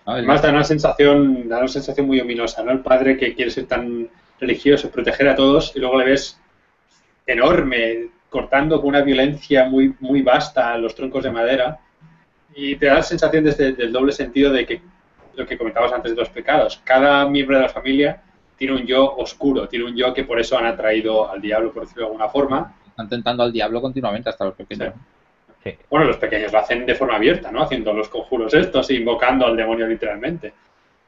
[0.05, 2.71] Además da una sensación, da una sensación muy ominosa, ¿no?
[2.71, 6.37] El padre que quiere ser tan religioso, proteger a todos, y luego le ves
[7.25, 11.79] enorme, cortando con una violencia muy, muy vasta los troncos de madera,
[12.53, 14.81] y te da la sensación desde el doble sentido de que
[15.35, 18.21] lo que comentabas antes de los pecados, cada miembro de la familia
[18.57, 21.83] tiene un yo oscuro, tiene un yo que por eso han atraído al diablo, por
[21.83, 22.75] decirlo de alguna forma.
[22.87, 24.93] Están tentando al diablo continuamente hasta los pequeños.
[25.89, 27.63] Bueno, los pequeños lo hacen de forma abierta, ¿no?
[27.63, 30.53] Haciendo los conjuros estos, invocando al demonio literalmente.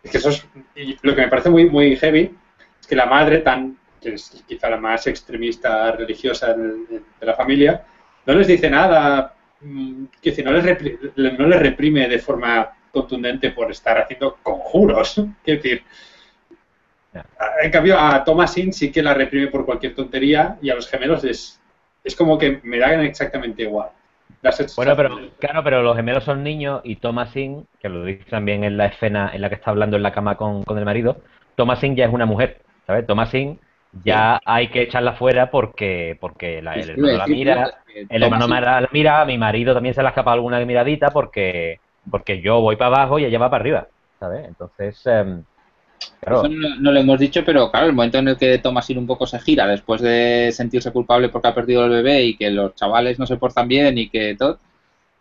[0.04, 0.48] Es que eso es...
[1.02, 2.36] lo que me parece muy, muy heavy
[2.80, 7.84] es que la madre, tan que es quizá la más extremista religiosa de, la familia,
[8.26, 10.64] no les dice nada, mm, que si no les,
[11.16, 15.16] no les reprime de forma contundente por estar haciendo conjuros.
[15.44, 15.84] Quiero decir,
[17.62, 21.24] en cambio a Thomasin sí que la reprime por cualquier tontería y a los gemelos
[21.24, 21.62] es,
[22.04, 23.90] es como que me dan exactamente igual.
[24.76, 28.78] Bueno, pero claro, pero los gemelos son niños y Thomasin, que lo dice también en
[28.78, 31.18] la escena en la que está hablando en la cama con, el marido,
[31.56, 33.06] Thomasin ya es una mujer, ¿sabes?
[33.08, 33.60] Thomasin
[34.04, 37.74] ya hay que echarla fuera porque porque el hermano la mira,
[38.10, 41.80] el hermano la mira, mi marido también se le ha escapado alguna miradita porque
[42.10, 43.88] porque yo voy para abajo y ella va para arriba,
[44.20, 44.46] ¿sabes?
[44.48, 45.44] Entonces, em,
[46.22, 49.26] Eso no, lo hemos dicho, pero claro, el momento en el que Thomasin un poco
[49.26, 53.20] se gira después de sentirse culpable porque ha perdido el bebé y que los chavales
[53.20, 54.60] no se portan bien y que todo,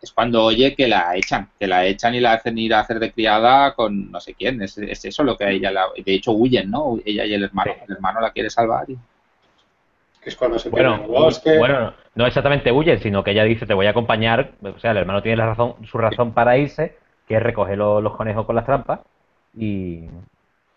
[0.00, 2.98] es cuando oye que la echan, que la echan y la hacen ir a hacer
[2.98, 4.62] de criada con no sé quién.
[4.62, 6.98] Es, eso lo que ella, la, de hecho, huyen, ¿no?
[7.04, 7.72] Ella y el hermano.
[7.86, 8.88] El hermano la quiere salvar.
[8.90, 8.98] Y...
[10.26, 13.90] Es cuando se bueno, bueno, no exactamente huyen, sino que ella dice, te voy a
[13.90, 14.50] acompañar.
[14.60, 16.96] O sea, el hermano tiene la razón, su razón para irse,
[17.28, 19.00] que es recoger los conejos con las trampas.
[19.56, 20.08] Y,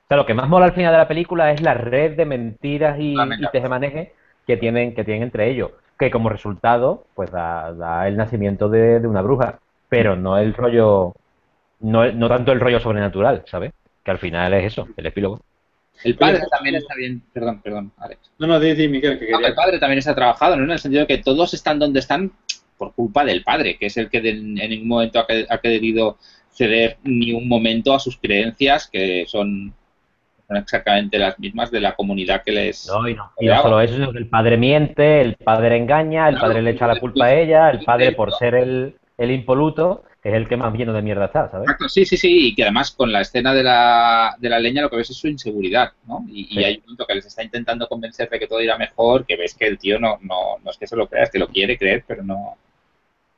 [0.10, 3.00] sea, lo que más mola al final de la película es la red de mentiras
[3.00, 4.10] y, y tejemanejes
[4.46, 9.22] que tienen, que tienen entre ellos, que como resultado, pues da, el nacimiento de, una
[9.22, 11.14] bruja, pero no el rollo,
[11.80, 13.74] no, no tanto el rollo sobrenatural, ¿sabes?
[14.04, 15.42] Que al final es eso, el epílogo.
[16.04, 18.32] El padre también está bien, perdón, perdón, Alex.
[18.40, 19.48] No, no, di, Miguel, que quería.
[19.48, 20.64] el padre también está trabajado, ¿no?
[20.64, 22.32] En el sentido de que todos están donde están
[22.78, 26.18] por culpa del padre, que es el que en ningún momento ha querido
[26.52, 29.74] ceder ni un momento a sus creencias, que son
[30.50, 32.88] son exactamente las mismas de la comunidad que les...
[32.88, 36.88] No, y no, solo eso, el padre miente, el padre engaña, el padre le echa
[36.88, 40.74] la culpa a ella, el padre por ser el, el impoluto es el que más
[40.74, 41.66] lleno de mierda está, ¿sabes?
[41.66, 44.82] Exacto, sí, sí, sí, y que además con la escena de la, de la leña
[44.82, 46.26] lo que ves es su inseguridad, ¿no?
[46.28, 49.38] Y, hay un punto que les está intentando convencer de que todo irá mejor, que
[49.38, 51.48] ves que el tío no, no, no es que se lo crea, es que lo
[51.48, 52.58] quiere creer, pero no...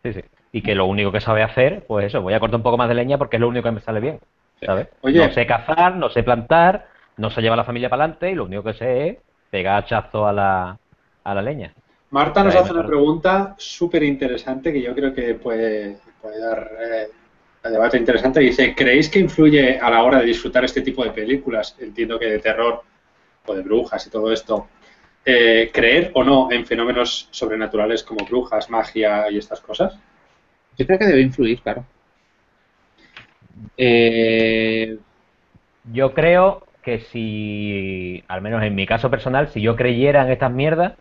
[0.02, 0.22] Sí, sí,
[0.52, 2.90] y que lo único que sabe hacer, pues eso, voy a cortar un poco más
[2.90, 4.20] de leña porque es lo único que me sale bien,
[4.66, 4.88] ¿sabes?
[5.02, 8.36] Oye, no sé cazar, no sé plantar, no se lleva la familia para adelante y
[8.36, 9.18] lo único que sé es
[9.52, 10.80] pegar hachazo a la,
[11.24, 11.74] a la leña.
[12.10, 15.98] Marta nos hace una pregunta súper interesante que yo creo que puede,
[16.40, 17.08] dar eh,
[17.70, 18.40] debate interesante.
[18.40, 21.76] Dice, ¿creéis que influye a la hora de disfrutar este tipo de películas?
[21.80, 22.84] Entiendo que de terror
[23.46, 24.70] o de brujas y todo esto.
[25.26, 30.00] eh, creer o no en fenómenos sobrenaturales como brujas, magia y estas cosas?
[30.78, 31.88] Yo creo que debe influir, claro.
[33.78, 34.98] Eh,
[35.84, 40.52] yo creo que si, al menos en mi caso personal, si yo creyera en estas
[40.52, 41.00] mierdas,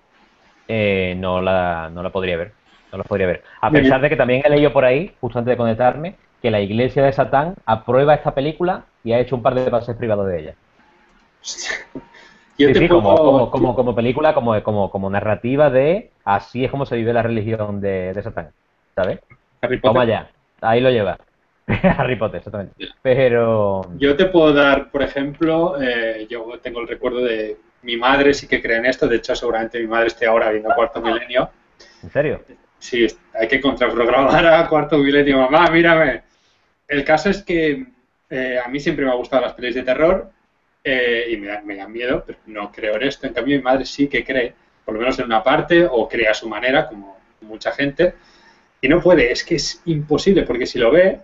[0.69, 2.55] eh, no, la, no la podría ver.
[2.93, 3.43] No la podría ver.
[3.61, 6.61] A pesar de que también he leído por ahí, justo antes de conectarme, que la
[6.61, 10.41] iglesia de Satán aprueba esta película y ha hecho un par de pases privados de
[10.41, 10.55] ella.
[11.41, 17.13] sí, como, como, como, película, como, como, como narrativa de así es como se vive
[17.13, 18.51] la religión de, de Satán.
[18.95, 19.21] ¿Sabes?
[19.83, 20.31] Toma ya,
[20.61, 21.17] ahí lo lleva.
[21.99, 22.75] Harry Potter, exactamente.
[23.03, 23.83] Pero.
[23.99, 28.47] Yo te puedo dar, por ejemplo, eh, yo tengo el recuerdo de mi madre sí
[28.47, 31.51] que cree en esto, de hecho, seguramente mi madre esté ahora viendo Cuarto Milenio.
[32.03, 32.41] ¿En serio?
[32.81, 36.23] Sí, hay que contraprogramar a Cuarto Milenio, mamá, mírame.
[36.89, 37.87] El caso es que
[38.31, 40.31] eh, a mí siempre me han gustado las pelis de terror
[40.83, 43.27] eh, y me dan, miedo, pero no creo en esto.
[43.27, 44.55] En cambio, mi madre sí que cree,
[44.85, 48.15] por lo menos en una parte, o cree a su manera, como mucha gente.
[48.81, 51.21] Y no puede, es que es imposible, porque si lo ve,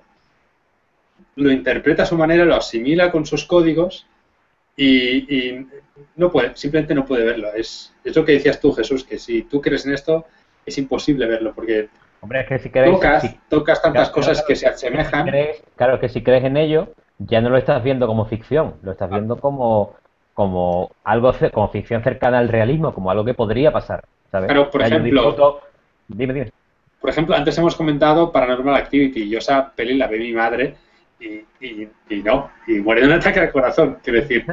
[1.37, 4.07] lo interpreta a su manera, lo asimila con sus códigos
[4.77, 5.67] y,
[6.17, 7.55] no puede, simplemente no puede verlo.
[7.55, 10.27] Es, es, lo que decías tú, Jesús, que si tú crees en esto,
[10.67, 11.89] es imposible verlo, porque
[12.21, 15.29] Hombre, es que si tocas, tocas tantas cosas que se asemejan.
[15.77, 16.89] claro, que si crees en ello,
[17.19, 19.95] ya no lo estás viendo como ficción, lo estás viendo como,
[20.35, 24.05] como algo como ficción cercana al realismo, como algo que podría pasar.
[24.31, 24.49] ¿sabes?
[24.49, 25.61] Pero, por ejemplo,
[26.09, 26.53] dime, dime.
[27.01, 29.29] Por ejemplo, antes hemos comentado Paranormal Activity.
[29.29, 30.75] Yo esa peli la vi mi madre
[31.21, 34.45] y, y, no, y muere de un ataque al corazón, quiero decir.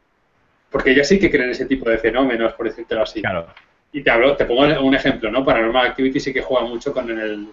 [0.70, 3.22] Porque ella sí que cree en ese tipo de fenómenos, por decírtelo así.
[3.22, 3.46] Claro.
[3.92, 5.44] Y te hablo, te pongo un ejemplo, ¿no?
[5.44, 7.48] Paranormal Activity sí que juega mucho con, el,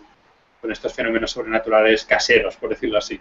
[0.59, 3.19] con estos fenómenos sobrenaturales caseros, por decirlo así.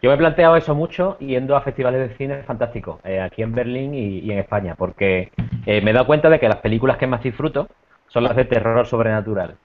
[0.00, 3.52] Yo me he planteado eso mucho yendo a festivales de cine fantásticos, eh, aquí en
[3.52, 5.32] Berlín y, en España, porque
[5.66, 7.68] eh, me he dado cuenta de que las películas que más disfruto
[8.06, 9.56] son las de terror sobrenatural,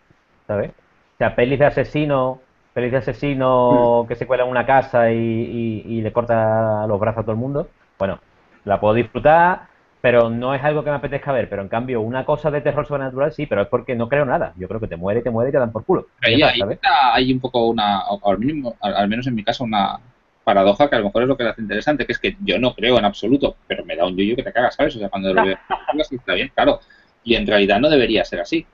[0.47, 0.71] ¿sabes?
[0.71, 2.41] O sea, pelis de asesino,
[2.73, 4.07] pelis de asesino mm.
[4.07, 7.67] que se cuela en una casa y, le corta los brazos a todo el mundo,
[7.99, 8.19] bueno,
[8.65, 9.67] la puedo disfrutar,
[10.03, 11.47] pero no es algo que me apetezca ver.
[11.47, 14.51] Pero en cambio, una cosa de terror sobrenatural sí, pero es porque no creo nada.
[14.57, 16.07] Yo creo que te muere, te muere y te dan por culo.
[16.21, 20.01] Ahí, hay un poco una, al, mínimo, al menos en mi caso, una
[20.43, 22.59] paradoja que a lo mejor es lo que le hace interesante, que es que yo
[22.59, 24.93] no creo en absoluto, pero me da un yuyu que te cagas, ¿sabes?
[24.97, 25.55] O sea, cuando lo veo,
[26.11, 26.81] está bien, claro.
[27.23, 28.65] Y en realidad no debería ser así.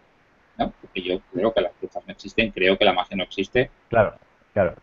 [0.58, 3.70] Porque yo creo que las brujas no existen, creo que la magia no existe.
[3.88, 4.16] Claro,
[4.52, 4.74] claro.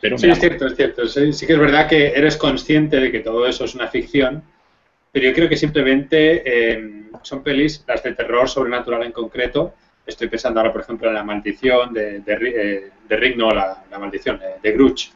[0.00, 1.06] Pero sí, es cierto, es cierto.
[1.06, 4.42] Sí, que es verdad que eres consciente de que todo eso es una ficción,
[5.14, 9.74] pero yo creo que simplemente eh, son pelis, las de terror sobrenatural en concreto.
[10.04, 13.84] Estoy pensando ahora, por ejemplo, en La Maldición de, de, eh, de Rick, no, la,
[13.96, 15.12] Maldición, de, de Grudge.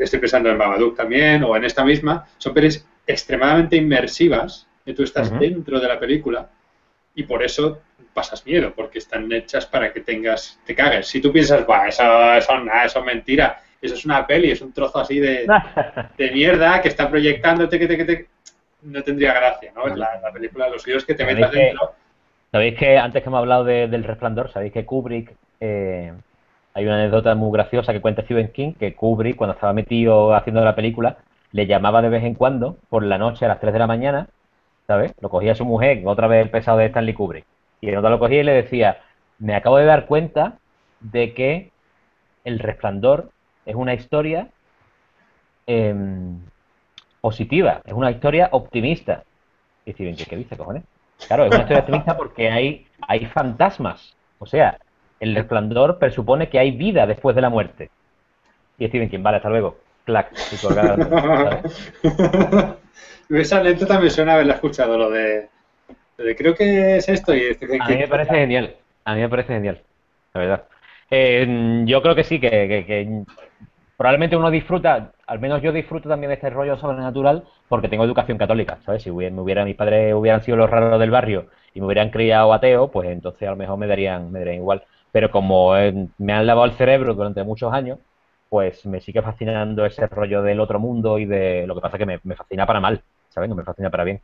[0.00, 2.26] Estoy pensando en Babadook también, o en esta misma.
[2.36, 6.50] Son pelis extremadamente inmersivas, que tú estás dentro de la película
[7.14, 7.78] y por eso
[8.12, 11.06] pasas miedo, porque están hechas para que tengas, te cagues.
[11.06, 12.52] Si tú piensas, Buah, eso, eso,
[12.84, 15.46] eso es mentira, eso es una peli, es un trozo así de,
[16.18, 18.28] de mierda que está proyectándote, que te, que te,
[18.82, 19.86] no tendría gracia, ¿no?
[19.88, 21.94] La, la película, los videos que te metas dentro.
[22.52, 26.12] Sabéis que antes que hemos hablado del resplandor, sabéis que Kubrick, eh,
[26.74, 30.64] hay una anécdota muy graciosa que cuenta Stephen King, que Kubrick, cuando estaba metido haciendo
[30.64, 31.18] la película,
[31.52, 34.28] le llamaba de vez en cuando, por la noche a las 3 de la mañana,
[34.86, 35.14] ¿sabes?
[35.20, 37.44] Lo cogía su mujer, otra vez el pesado de Stanley Kubrick.
[37.80, 39.00] Y el otro lo cogía y le decía,
[39.38, 40.58] me acabo de dar cuenta
[41.00, 41.70] de que
[42.44, 43.30] El Resplandor
[43.64, 44.48] es una historia
[45.66, 46.40] em,
[47.20, 49.24] positiva, es una historia optimista.
[49.84, 50.84] Y Steven, ¿qué, dice, cojones?
[51.26, 54.16] Claro, es una historia optimista porque hay, hay fantasmas.
[54.38, 54.78] O sea,
[55.20, 57.90] el resplandor presupone que hay vida después de la muerte.
[58.78, 59.76] Y Steven King, vale, hasta luego.
[60.04, 60.32] Clac.
[63.30, 65.48] Esa anécdota me suena haberla escuchado, lo de,
[66.36, 69.80] creo que es esto y A mí me parece genial, a mí me parece genial,
[70.34, 70.64] la verdad.
[71.10, 73.24] Eh, yo creo que sí, que,
[74.00, 78.38] probablemente uno disfruta, al menos yo disfruto también de este rollo sobrenatural porque tengo educación
[78.38, 79.02] católica, ¿sabes?
[79.02, 82.08] Si hubiera, me hubiera, mis padres hubieran sido los raros del barrio y me hubieran
[82.08, 84.84] criado ateo, pues entonces a lo mejor me darían, me darían igual.
[85.12, 87.98] Pero como eh, me han lavado el cerebro durante muchos años,
[88.48, 92.06] pues me sigue fascinando ese rollo del otro mundo y de lo que pasa que
[92.06, 93.02] me, me fascina para mal.
[93.28, 93.50] ¿sabes?
[93.50, 94.22] No me fascina para bien.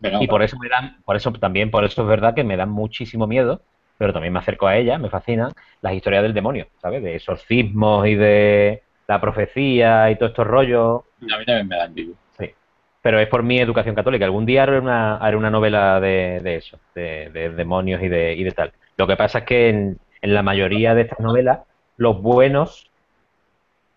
[0.00, 2.70] y por eso me dan, por eso también, por eso es verdad que me dan
[2.70, 3.60] muchísimo miedo,
[3.98, 7.02] pero también me acerco a ella, me fascinan las historias del demonio, ¿sabes?
[7.02, 11.02] De exorcismos y de la profecía y todos estos rollos.
[11.22, 11.94] A mí también me dan.
[12.38, 12.54] Sí.
[13.02, 14.24] Pero es por mi educación católica.
[14.24, 18.52] Algún día haré una, haré una novela de, eso, de, demonios y de, y de
[18.52, 18.72] tal.
[18.96, 21.60] Lo que pasa es que en, la mayoría de estas novelas,
[21.96, 22.90] los buenos,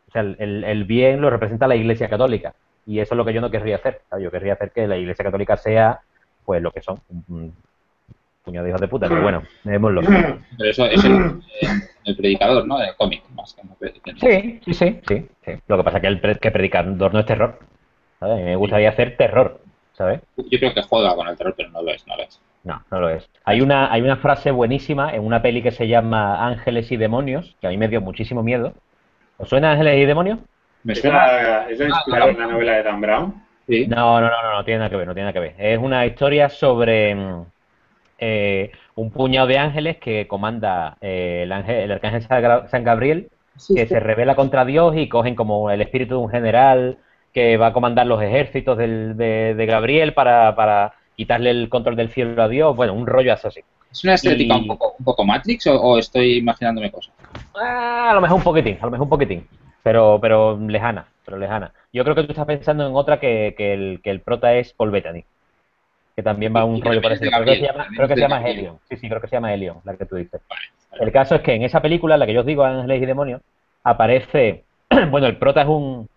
[0.08, 2.54] o sea, el, el bien lo representa la Iglesia Católica
[2.86, 4.02] y eso es lo que yo no querría hacer.
[4.20, 6.02] Yo querría hacer que la Iglesia Católica sea
[6.46, 7.00] pues lo que son,
[8.42, 10.02] un puñado de hijos de puta, pero bueno, démoslo.
[10.58, 11.42] Pero eso es el,
[12.06, 12.80] el predicador, ¿no?
[12.80, 15.52] De cómic, más que Sí, sí, sí, sí, sí.
[15.68, 17.60] Lo que pasa es que el que predicador no es terror.
[18.20, 18.44] ¿sabes?
[18.44, 19.60] me gustaría hacer terror,
[19.94, 20.22] ¿sabes?
[20.38, 22.40] Yo creo que juega con el terror, pero no lo es, no lo es.
[22.64, 23.28] No, no lo es.
[23.44, 27.56] Hay una, hay una frase buenísima en una peli que se llama Ángeles y Demonios,
[27.60, 28.74] que a mí me dio muchísimo miedo.
[29.38, 30.40] ¿Os suena Ángeles y Demonios?
[30.84, 31.68] ¿Me suena?
[31.70, 33.44] ¿Es en la novela de Dan Brown?
[33.68, 33.88] Sí.
[33.88, 35.56] No, no, no, no, no tiene nada que ver, no tiene nada que ver.
[35.58, 37.46] Es una historia sobre mm,
[38.24, 43.30] eh, un puñado de ángeles que comanda eh, el, ángel, el arcángel San Gabriel,
[43.76, 46.98] que se revela contra Dios y cogen como el espíritu de un general
[47.34, 52.48] que va a comandar los ejércitos de, Gabriel para, quitarle el control del cielo a
[52.48, 52.76] Dios.
[52.76, 53.62] Bueno, un rollo así.
[53.92, 57.14] ¿Es una estética un, poco, un, poco, Matrix o, estoy imaginándome cosas?
[57.56, 59.48] Ah, a lo mejor un poquitín, a lo mejor un poquitín.
[59.82, 61.74] Pero, pero lejana, pero lejana.
[61.92, 64.92] Yo creo que tú estás pensando en otra que, el, que el prota es Paul
[64.92, 65.26] Bettany
[66.16, 67.32] que también va un rollo parecido.
[67.32, 68.80] Creo que se llama, creo que se llama Helion.
[68.90, 70.42] Sí, sí, creo que se llama Helion, la que tú dices.
[71.00, 73.42] El caso es que en esa película, la que yo os digo, Ángeles y Demonios,
[73.84, 74.64] aparece,
[75.10, 76.10] bueno, el prota es un,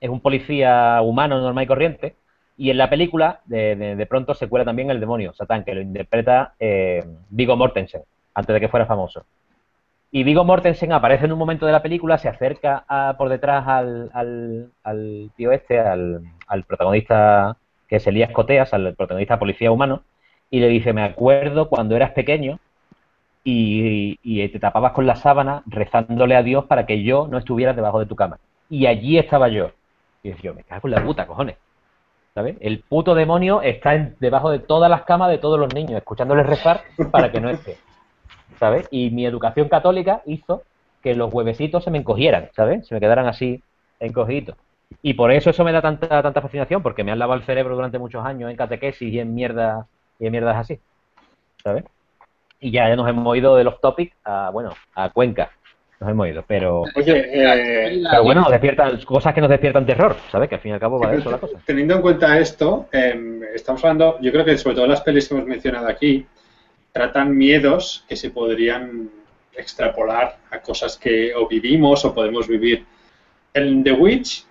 [0.00, 2.14] es un policía humano normal y corriente,
[2.58, 5.82] y en la película, de, de, pronto, se cuela también el demonio, Satán, que lo
[5.82, 8.02] interpreta eh, Vigo Mortensen,
[8.34, 9.26] antes de que fuera famoso.
[10.10, 12.84] Y Vigo Mortensen aparece en un momento de la película, se acerca
[13.18, 17.58] por detrás al, al, al tío este, al, al protagonista
[17.88, 20.02] que es Elías Coteas, al protagonista policía humano,
[20.50, 22.58] y le dice, me acuerdo cuando eras pequeño
[23.44, 28.00] y, te tapabas con la sábana rezándole a Dios para que yo no estuviera debajo
[28.00, 28.38] de tu cama.
[28.68, 29.70] Y allí estaba yo.
[30.22, 31.56] Y yo, me cago en la puta, cojones.
[32.34, 32.56] ¿Sabes?
[32.60, 36.82] El puto demonio está debajo de todas las camas de todos los niños, escuchándoles rezar
[37.10, 37.78] para que no esté.
[38.58, 38.88] ¿Sabes?
[38.90, 40.62] Y mi educación católica hizo
[41.02, 42.86] que los huevecitos se me encogieran, ¿sabes?
[42.86, 43.62] Se me quedaran así
[44.00, 44.56] encogidos.
[45.02, 47.74] Y por eso eso me da tanta tanta fascinación, porque me han lavado el cerebro
[47.74, 49.86] durante muchos años en catequesis y en mierda
[50.18, 50.78] y en mierdas así,
[51.62, 51.84] ¿sabes?
[52.60, 55.50] Y ya, nos hemos ido de los topics a, bueno, a Cuenca.
[56.00, 56.84] Nos hemos ido, pero...
[56.94, 60.48] Oye, eh, pero bueno, despiertan cosas que nos despiertan terror, ¿sabes?
[60.48, 61.58] Que al fin y al cabo va de eso la cosa.
[61.64, 65.34] Teniendo en cuenta esto, em, estamos hablando, yo creo que sobre todo las pelis que
[65.34, 66.26] hemos mencionado aquí,
[66.92, 69.10] tratan miedos que se podrían
[69.54, 72.84] extrapolar a cosas que o vivimos o podemos vivir.
[73.54, 74.44] En The Witch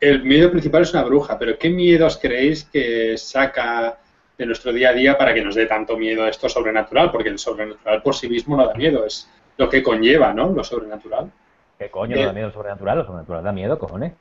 [0.00, 3.98] el miedo principal es una bruja, pero ¿qué miedos creéis que saca
[4.38, 7.12] de nuestro día a día para que nos dé tanto miedo esto sobrenatural?
[7.12, 9.28] Porque el sobrenatural por sí mismo no da miedo, es
[9.58, 10.50] lo que conlleva, ¿no?
[10.50, 11.30] Lo sobrenatural.
[11.78, 12.98] ¿Qué coño no da miedo el sobrenatural?
[12.98, 14.14] Lo sobrenatural da miedo, cojones.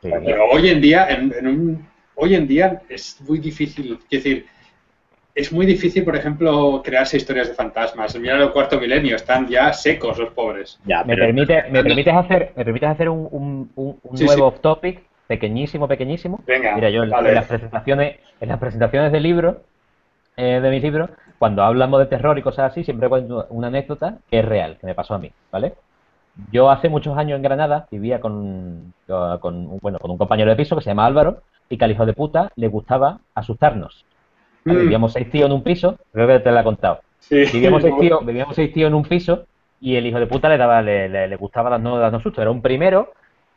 [0.00, 4.46] Pero hoy en día, en, un, hoy en día es muy difícil, es decir,
[5.32, 8.18] es muy difícil, por ejemplo, crearse historias de fantasmas.
[8.18, 10.80] Mira el cuarto milenio, están ya secos los pobres.
[10.84, 15.00] Ya, me, permite, me permites hacer, me permites hacer un, nuevo off topic
[15.32, 16.40] pequeñísimo, pequeñísimo.
[16.46, 19.62] Venga, Mira, yo en, las presentaciones, en las presentaciones del libro,
[20.36, 21.08] eh, de mis libros,
[21.38, 24.86] cuando hablamos de terror y cosas así, siempre cuento una anécdota que es real, que
[24.86, 25.72] me pasó a mí, ¿vale?
[26.50, 30.76] Yo hace muchos años en Granada vivía con, con, bueno, con un compañero de piso
[30.76, 34.04] que se llama Álvaro y que al hijo de puta le gustaba asustarnos.
[34.64, 34.80] Mm.
[34.80, 37.00] Vivíamos seis tíos en un piso, creo que te lo he contado.
[37.30, 39.46] Vivíamos, seis tíos, vivíamos seis tíos en un piso
[39.80, 42.42] y el hijo de puta le daba le, le, gustaba darnos, darnos susto.
[42.42, 43.12] Era un primero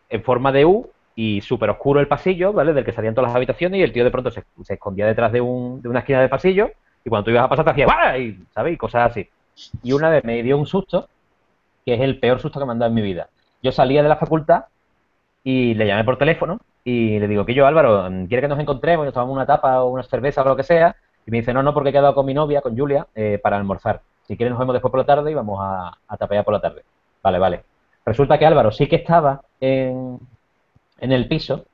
[0.10, 2.74] en forma de U y súper oscuro el pasillo, ¿vale?
[2.74, 5.42] Del que salían todas las habitaciones y el tío de pronto se, escondía detrás de,
[5.42, 6.70] un, de, una esquina del pasillo
[7.04, 8.18] y cuando tú ibas a pasar te hacía ¡Bah!
[8.18, 8.74] Y, ¿sabes?
[8.74, 9.30] Y cosas así.
[9.82, 11.08] Y una vez me dio un susto,
[11.86, 13.30] que es el peor susto que me han dado en mi vida.
[13.64, 14.66] Yo salía de la facultad
[15.44, 19.06] y le llamé por teléfono y le digo que yo, Álvaro, ¿quiere que nos encontremos
[19.06, 20.96] y nos tomamos una tapa o una cerveza o lo que sea?
[21.26, 23.58] Y me dice, no, no, porque he quedado con mi novia, con Julia, eh, para
[23.58, 24.02] almorzar.
[24.28, 26.62] Si quieres nos vemos después por la tarde y vamos a, a tapear por la
[26.62, 26.84] tarde.
[27.24, 27.64] Vale, vale.
[28.06, 30.20] Resulta que Álvaro sí que estaba en,
[31.00, 31.66] en el piso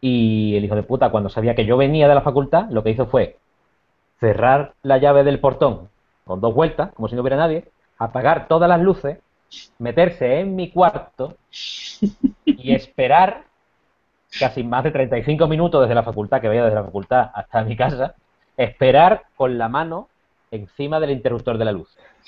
[0.00, 2.90] y el hijo de puta, cuando sabía que yo venía de la facultad, lo que
[2.90, 3.38] hizo fue
[4.20, 5.88] cerrar la llave del portón
[6.24, 7.64] con dos vueltas, como si no hubiera nadie,
[7.98, 9.18] apagar todas las luces,
[9.78, 11.36] meterse en mi cuarto
[12.44, 13.44] y esperar
[14.38, 17.76] casi más de 35 minutos desde la facultad, que veía desde la facultad hasta mi
[17.76, 18.14] casa,
[18.56, 20.08] esperar con la mano
[20.50, 21.96] encima del interruptor de la luz.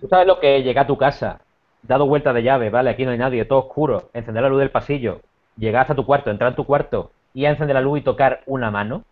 [0.00, 1.40] ¿Tú sabes lo que llega a tu casa
[1.82, 2.90] dado vuelta de llave, ¿vale?
[2.90, 5.20] Aquí no hay nadie, todo oscuro, encender la luz del pasillo,
[5.56, 8.70] llegar hasta tu cuarto, entrar en tu cuarto y encender la luz y tocar una
[8.70, 9.04] mano.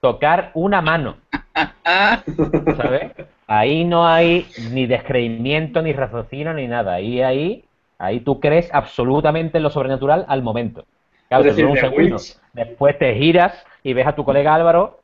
[0.00, 1.16] Tocar una mano.
[2.76, 3.12] ¿Sabes?
[3.46, 6.94] Ahí no hay ni descreimiento, ni raciocinio, ni nada.
[6.94, 7.64] Ahí, ahí,
[7.98, 10.84] ahí tú crees absolutamente en lo sobrenatural al momento.
[11.28, 12.16] Claro, un segundo.
[12.52, 15.00] Después te giras y ves a tu colega Álvaro.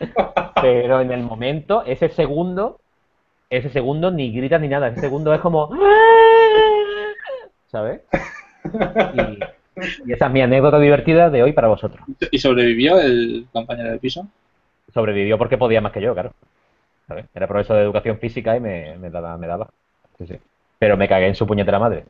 [0.60, 2.78] Pero en el momento, ese segundo,
[3.50, 5.70] ese segundo ni gritas ni nada, ese segundo es como...
[7.68, 8.00] ¿Sabes?
[10.06, 12.04] Y esa es mi anécdota divertida de hoy para vosotros.
[12.30, 14.26] ¿Y sobrevivió el compañero de piso?
[14.92, 16.32] Sobrevivió porque podía más que yo, claro.
[17.34, 19.36] Era profesor de educación física y me, daba.
[19.38, 19.68] Me daba.
[20.78, 22.04] Pero me cagué en su puñetera madre.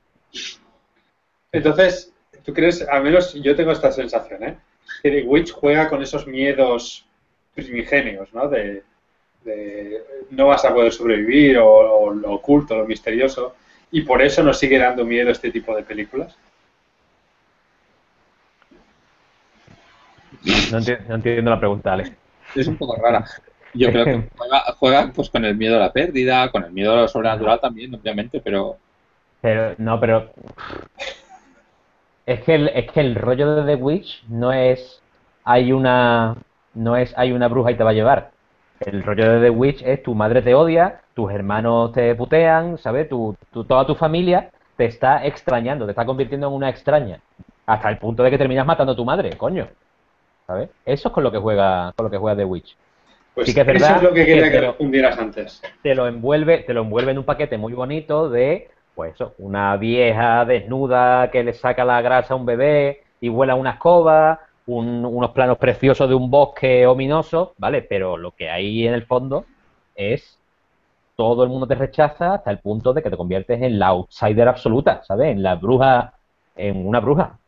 [1.52, 2.12] Entonces,
[2.44, 4.58] ¿tú crees, al menos yo tengo esta sensación, ¿eh?
[5.02, 7.06] Que The Witch juega con esos miedos
[7.54, 8.48] primigenios, ¿no?
[8.48, 8.82] De,
[10.30, 13.54] no vas a poder sobrevivir o, lo oculto, lo misterioso,
[13.90, 16.36] y por eso nos sigue dando miedo este tipo de películas.
[20.70, 20.78] No
[21.14, 22.12] entiendo, la pregunta, Alex.
[22.54, 23.24] Es un poco rara.
[23.74, 24.28] Yo creo que
[24.78, 27.94] juega, pues con el miedo a la pérdida, con el miedo a lo sobrenatural también,
[27.94, 28.76] obviamente, pero...
[29.40, 30.30] Pero, no, pero...
[32.26, 35.00] Es que, el, es que el rollo de The Witch no es...
[35.44, 36.36] Hay una...
[36.74, 38.30] No es hay una bruja y te va a llevar.
[38.80, 43.08] El rollo de The Witch es tu madre te odia, tus hermanos te putean, ¿sabes?
[43.08, 47.20] Tu, toda tu familia te está extrañando, te está convirtiendo en una extraña.
[47.66, 49.66] Hasta el punto de que terminas matando a tu madre, coño.
[50.46, 50.70] ¿Sabes?
[50.86, 52.76] Eso es con lo que juega, con lo que juega The Witch.
[53.34, 55.62] Pues eso es lo que quería que, respondieras antes.
[55.82, 59.76] Te lo envuelve, te lo envuelve en un paquete muy bonito de, pues eso, una
[59.76, 65.30] vieja desnuda que le saca la grasa a un bebé y vuela una escoba, unos
[65.30, 67.82] planos preciosos de un bosque ominoso, ¿vale?
[67.82, 69.46] Pero lo que hay en el fondo
[69.94, 70.38] es
[71.16, 74.46] todo el mundo te rechaza hasta el punto de que te conviertes en la outsider
[74.46, 75.32] absoluta, ¿sabes?
[75.32, 76.14] En la bruja,
[76.54, 77.38] en una bruja.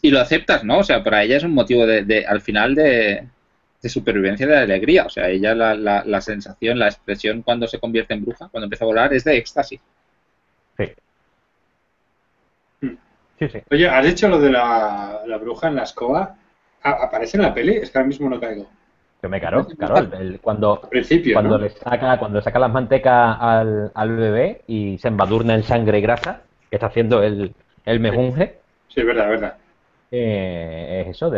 [0.00, 0.78] Y lo aceptas, ¿no?
[0.78, 3.26] O sea, para ella es un motivo de, al final de,
[3.82, 5.04] de, supervivencia de alegría.
[5.04, 8.84] O sea, ella la, la, sensación, la expresión cuando se convierte en bruja, cuando empieza
[8.84, 9.80] a volar, es de éxtasis.
[10.78, 10.84] Sí.
[12.80, 12.96] Hmm.
[13.40, 13.58] Sí, sí.
[13.70, 16.36] Oye, ¿has dicho lo de la, la bruja en la escoba?
[16.82, 17.76] ¿Aparece en la peli?
[17.76, 18.66] Es que ahora mismo no caigo.
[19.22, 20.08] Yo me caro, claro,
[20.40, 25.56] cuando, principio, cuando le saca, cuando saca las mantecas al, al, bebé y se embadurna
[25.56, 27.52] en sangre y grasa, que está haciendo el,
[27.84, 28.60] el mejunje.
[28.86, 29.56] Sí, es verdad, es verdad.
[30.12, 31.32] Eh, es eso,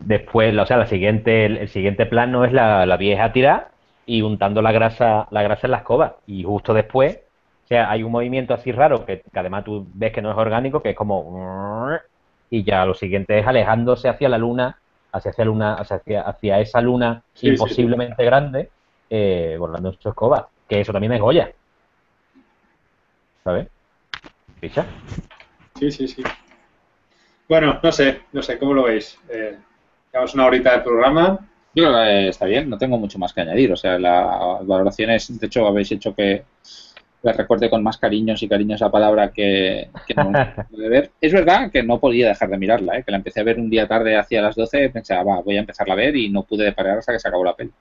[0.00, 3.68] después, o sea, la siguiente, el, siguiente plano es la, la vieja tira
[4.06, 6.16] y untando la grasa, la grasa en la escoba.
[6.26, 7.20] Y justo después,
[7.64, 10.36] o sea, hay un movimiento así raro que, que además tú ves que no es
[10.36, 11.96] orgánico, que es como
[12.50, 14.76] y ya lo siguiente es alejándose hacia la luna,
[15.12, 18.70] hacia, hacia, luna, hacia, hacia esa luna imposiblemente grande,
[19.08, 21.52] eh, volando en su escoba, que eso también es Goya.
[23.44, 23.68] ¿Sabes?
[24.60, 24.84] ¿Picha?
[25.78, 26.22] Sí, sí, sí.
[27.48, 29.18] Bueno, no sé, no sé, ¿cómo lo veis?
[29.28, 29.56] Eh,
[30.12, 31.38] llevamos una horita de programa.
[31.74, 33.72] Yo creo que está bien, no tengo mucho más que añadir.
[33.72, 36.44] O sea, las valoraciones, de hecho, habéis hecho que
[37.22, 40.32] le recuerde con más cariños y cariños esa palabra que, no
[40.70, 41.10] pude ver.
[41.20, 43.04] Es verdad que no podía dejar de mirarla, ¿eh?
[43.04, 45.56] que la empecé a ver un día tarde hacia las 12, pensé, ah, va, voy
[45.56, 47.72] a empezarla a ver y no pude parar hasta que se acabó la peli.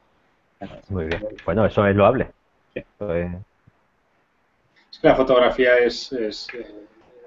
[0.89, 1.25] Muy bien.
[1.45, 2.31] Bueno, eso es loable.
[2.73, 2.83] Sí.
[4.91, 6.47] Es que la fotografía es, es,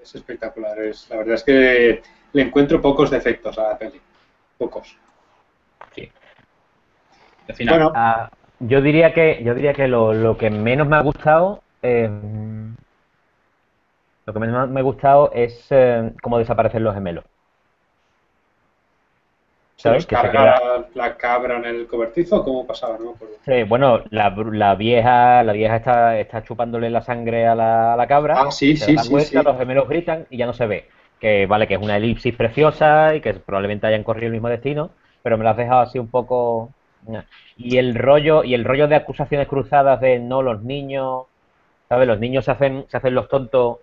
[0.03, 0.79] espectacular.
[0.81, 2.03] Es, la verdad es que
[2.35, 3.99] le encuentro pocos defectos a la peli.
[4.59, 4.99] Pocos.
[5.95, 6.11] Sí.
[7.67, 11.63] Bueno, ah, yo diría que yo diría que lo, lo que menos me ha gustado
[11.83, 12.77] Em,
[14.25, 17.25] lo que más me ha gustado es em, cómo desaparecen los gemelos.
[19.77, 20.07] ¿Sabes?
[20.07, 22.99] Que la cabra en el cobertizo cómo pasaba?
[22.99, 27.95] No sí, bueno, la, la, vieja la vieja está, está chupándole la sangre a la,
[27.95, 28.37] a la cabra.
[28.39, 30.89] Ah, sí, sí, sí, Los gemelos gritan y ya no se ve.
[31.19, 34.91] Que vale, que es una elipsis preciosa y que probablemente hayan corrido el mismo destino,
[35.23, 36.71] pero me lo has dejado así un poco.
[37.57, 41.25] Y el rollo, y el rollo de acusaciones cruzadas de no los niños
[41.93, 42.09] ¿Sabes?
[42.09, 43.77] Los niños se hacen, se hacen los tontos.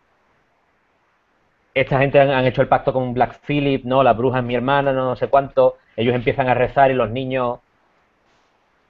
[1.75, 4.01] Esta gente han, hecho el pacto con Black Phillip, ¿no?
[4.01, 5.77] La bruja es mi hermana, no, sé cuánto.
[5.95, 7.59] Ellos empiezan a rezar y los niños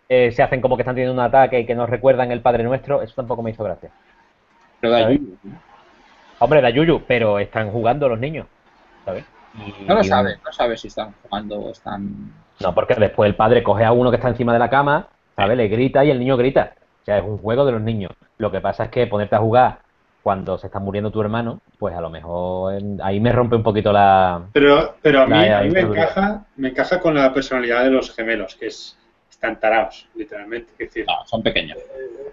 [0.07, 2.63] eh, se hacen como que están teniendo un ataque y que nos recuerdan el Padre
[2.63, 3.01] Nuestro.
[3.01, 3.89] Eso tampoco me hizo gracia.
[4.79, 5.37] Pero da yuyu.
[6.39, 8.47] Hombre, da yuyu, pero están jugando los niños,
[9.03, 9.25] ¿sabes?
[9.85, 12.31] no lo sabe, no sabe si están jugando o están...
[12.61, 15.57] No, porque después el padre coge a uno que está encima de la cama, ¿sabes?
[15.57, 16.71] Le grita y el niño grita.
[17.09, 18.11] Sea, es un juego de los niños.
[18.37, 19.79] Lo que pasa es que ponerte a jugar
[20.21, 23.91] cuando se está muriendo tu hermano, pues a lo mejor ahí me rompe un poquito
[23.91, 24.43] la...
[24.53, 28.13] Pero, pero a mí, a mí me, encaja, me encaja con la personalidad de los
[28.13, 28.95] gemelos, que es
[29.27, 30.71] están tarados, literalmente.
[30.77, 31.77] decir, no, son pequeños.
[31.79, 32.31] Eh,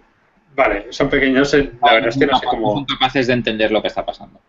[0.55, 2.75] vale, son pequeños, eh, la verdad es que no sé cómo...
[2.75, 4.41] son capaces de entender lo que está pasando.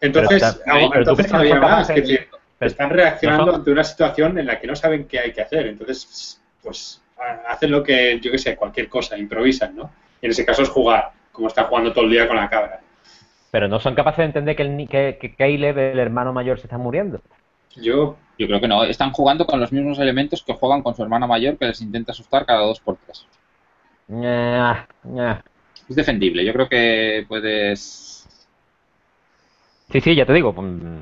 [0.00, 4.74] Entonces, entonces todavía más, es decir, están reaccionando ante una situación en la que no
[4.74, 5.66] saben qué hay que hacer.
[5.66, 7.01] Entonces, pues
[7.48, 9.90] hacen lo que, yo qué sé, cualquier cosa, improvisan, ¿no?
[10.20, 12.80] Y en ese caso es jugar, como está jugando todo el día con la cabra.
[13.50, 16.78] Pero no son capaces de entender que, el, que, Caleb, el hermano mayor, se está
[16.78, 17.20] muriendo.
[17.76, 18.16] Yo...
[18.38, 18.82] Yo creo que no.
[18.84, 22.12] Están jugando con los mismos elementos que juegan con su hermana mayor, que les intenta
[22.12, 23.26] asustar cada dos por tres.
[25.88, 26.44] Es defendible.
[26.44, 28.21] Yo creo que puedes...
[29.92, 30.54] Sí, sí, ya te digo,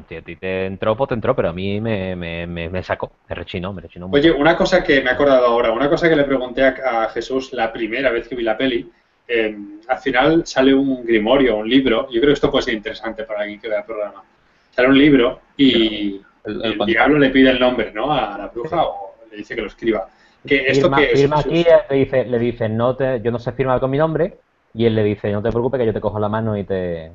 [0.09, 3.12] si a ti te entró, pues te entró, pero a mí me, me, me, sacó,
[3.28, 4.09] me rechinó, me rechinó.
[4.11, 7.53] Oye, una cosa que me he acordado ahora, una cosa que le pregunté a, Jesús
[7.53, 8.91] la primera vez que vi la peli,
[9.28, 13.22] em, al final sale un grimorio, un libro, yo creo que esto puede ser interesante
[13.22, 14.24] para alguien que vea el programa.
[14.72, 18.12] Sale un libro y el, diablo le pide el nombre, ¿no?
[18.12, 20.09] A la bruja o le dice que lo escriba.
[20.45, 23.53] Que esto firma, que firma aquí le dice, le dice no te, yo no sé
[23.53, 24.38] firmar con mi nombre
[24.74, 27.12] y él le dice no te preocupes que yo te cojo la mano y te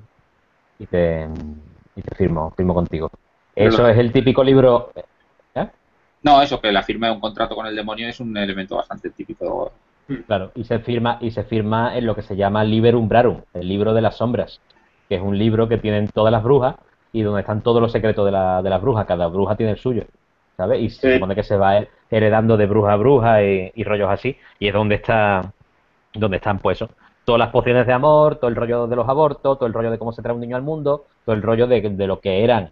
[0.80, 1.28] y te,
[1.96, 3.10] y te firmo, firmo contigo.
[3.56, 4.92] Eso es el típico libro.
[5.56, 5.68] ¿eh?
[6.24, 9.10] No, eso que la firma de un contrato con el demonio es un elemento bastante
[9.12, 9.72] típico.
[10.28, 13.68] Claro, y se firma y se firma en lo que se llama Liber Umbrarum, el
[13.68, 14.62] libro de las sombras,
[15.10, 16.76] que es un libro que tienen todas las brujas
[17.12, 19.06] y donde están todos los secretos de, la, de las brujas.
[19.08, 20.04] Cada bruja tiene el suyo,
[20.58, 20.82] ¿sabes?
[20.82, 24.38] Y se supone que se va heredando de bruja a bruja y, y rollos así.
[24.60, 25.54] Y es donde está
[26.14, 26.90] donde están pues eso,
[27.26, 29.98] todas las pociones de amor, todo el rollo de los abortos, todo el rollo de
[29.98, 32.72] cómo se trae un niño al mundo, todo el rollo de, lo que eran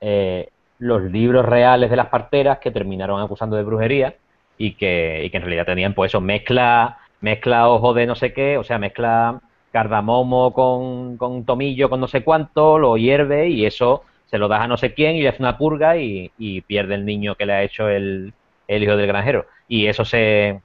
[0.00, 4.14] eh, los libros reales de las parteras que terminaron acusando de brujería
[4.56, 8.32] y que, y que en realidad tenían pues eso, mezcla, mezcla ojo de no sé
[8.32, 13.66] qué, o sea, mezcla cardamomo con, con tomillo, con no sé cuánto, lo hierve y
[13.66, 16.30] eso se lo das a no sé quién y le hace una purga y,
[16.66, 18.32] pierde el niño que le ha hecho el,
[18.66, 19.46] el hijo del granjero.
[19.68, 20.60] Y eso se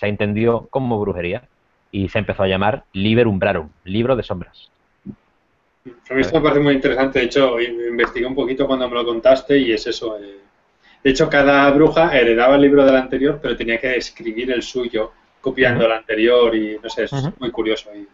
[0.00, 1.42] se entendió como brujería
[1.92, 4.70] y se empezó a llamar Liber Umbrarum, libro de sombras.
[6.10, 9.04] A mí esto me parece muy interesante, de hecho, investigué un poquito cuando me lo
[9.04, 10.18] contaste y es eso.
[10.18, 10.38] Eh.
[11.02, 15.12] De hecho, cada bruja heredaba el libro del anterior, pero tenía que escribir el suyo
[15.40, 17.90] copiando el anterior y no sé, es muy curioso.
[17.94, 18.06] Y,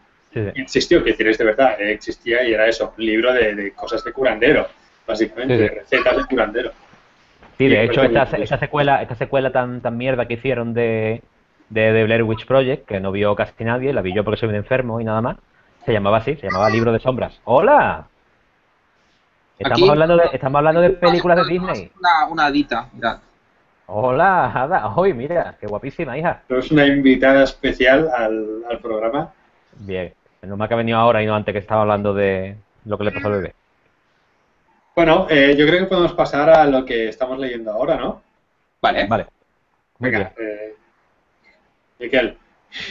[0.56, 4.12] Insistió que tienes de verdad, eh, existía y era eso, un libro de, cosas de
[4.12, 4.66] curandero,
[5.06, 6.72] básicamente, de recetas de curandero.
[7.56, 11.22] Sí, de hecho, esta, esta, secuela, esta secuela tan, tan mierda que hicieron de,
[11.68, 14.48] de The Blair Witch Project, que no vio casi nadie, la vi yo porque soy
[14.48, 15.36] un enfermo y nada más.
[15.84, 17.40] Se llamaba así, se llamaba Libro de Sombras.
[17.44, 18.06] ¡Hola!
[19.58, 21.92] Estamos hablando de, estamos hablando de películas de Disney.
[21.98, 22.88] Una, una adita,
[23.86, 24.94] Hola, Ada.
[24.96, 26.42] Hoy, mira, qué guapísima, hija.
[26.48, 29.32] Es una invitada especial al, al programa.
[29.78, 30.12] Bien.
[30.42, 33.12] No me ha venido ahora y no antes que estaba hablando de lo que le
[33.12, 33.54] pasó al bebé.
[34.94, 38.22] Bueno, eh, yo creo que podemos pasar a lo que estamos leyendo ahora, ¿no?
[38.80, 39.06] Vale.
[39.06, 39.26] Vale.
[39.98, 40.74] Venga, eh,
[41.98, 42.36] Miquel.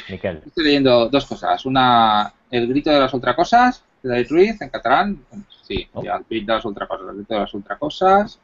[0.10, 0.42] Miquel.
[0.46, 1.66] Estoy leyendo dos cosas.
[1.66, 5.26] Una, El grito de las ultracosas, de David Ruiz, en catalán.
[5.62, 6.02] Sí, oh.
[6.02, 8.40] el grito de las ultracosas, el grito de las ultracosas.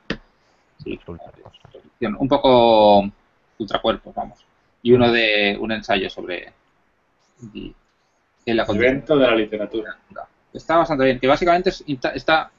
[0.83, 0.99] Sí,
[2.17, 3.09] un poco
[3.57, 4.45] ultracuerpos, vamos.
[4.81, 6.51] Y uno de un ensayo sobre
[8.45, 9.97] el evento de la literatura.
[10.53, 11.71] Está bastante bien, que básicamente
[12.15, 12.51] está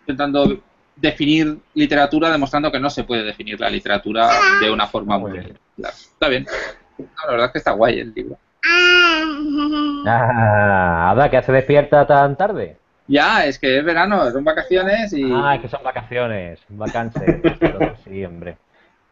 [0.00, 0.60] intentando
[0.96, 4.30] definir literatura demostrando que no se puede definir la literatura
[4.60, 5.54] de una forma muy clara.
[5.78, 6.46] Está bien
[6.98, 8.38] la verdad es que está guay el libro.
[10.06, 12.76] Ah, Ada, ¿qué hace despierta tan tarde?
[13.06, 15.30] Ya, es que es verano, son vacaciones y...
[15.30, 17.40] Ah, es que son vacaciones, vacances.
[18.04, 18.56] sí, hombre.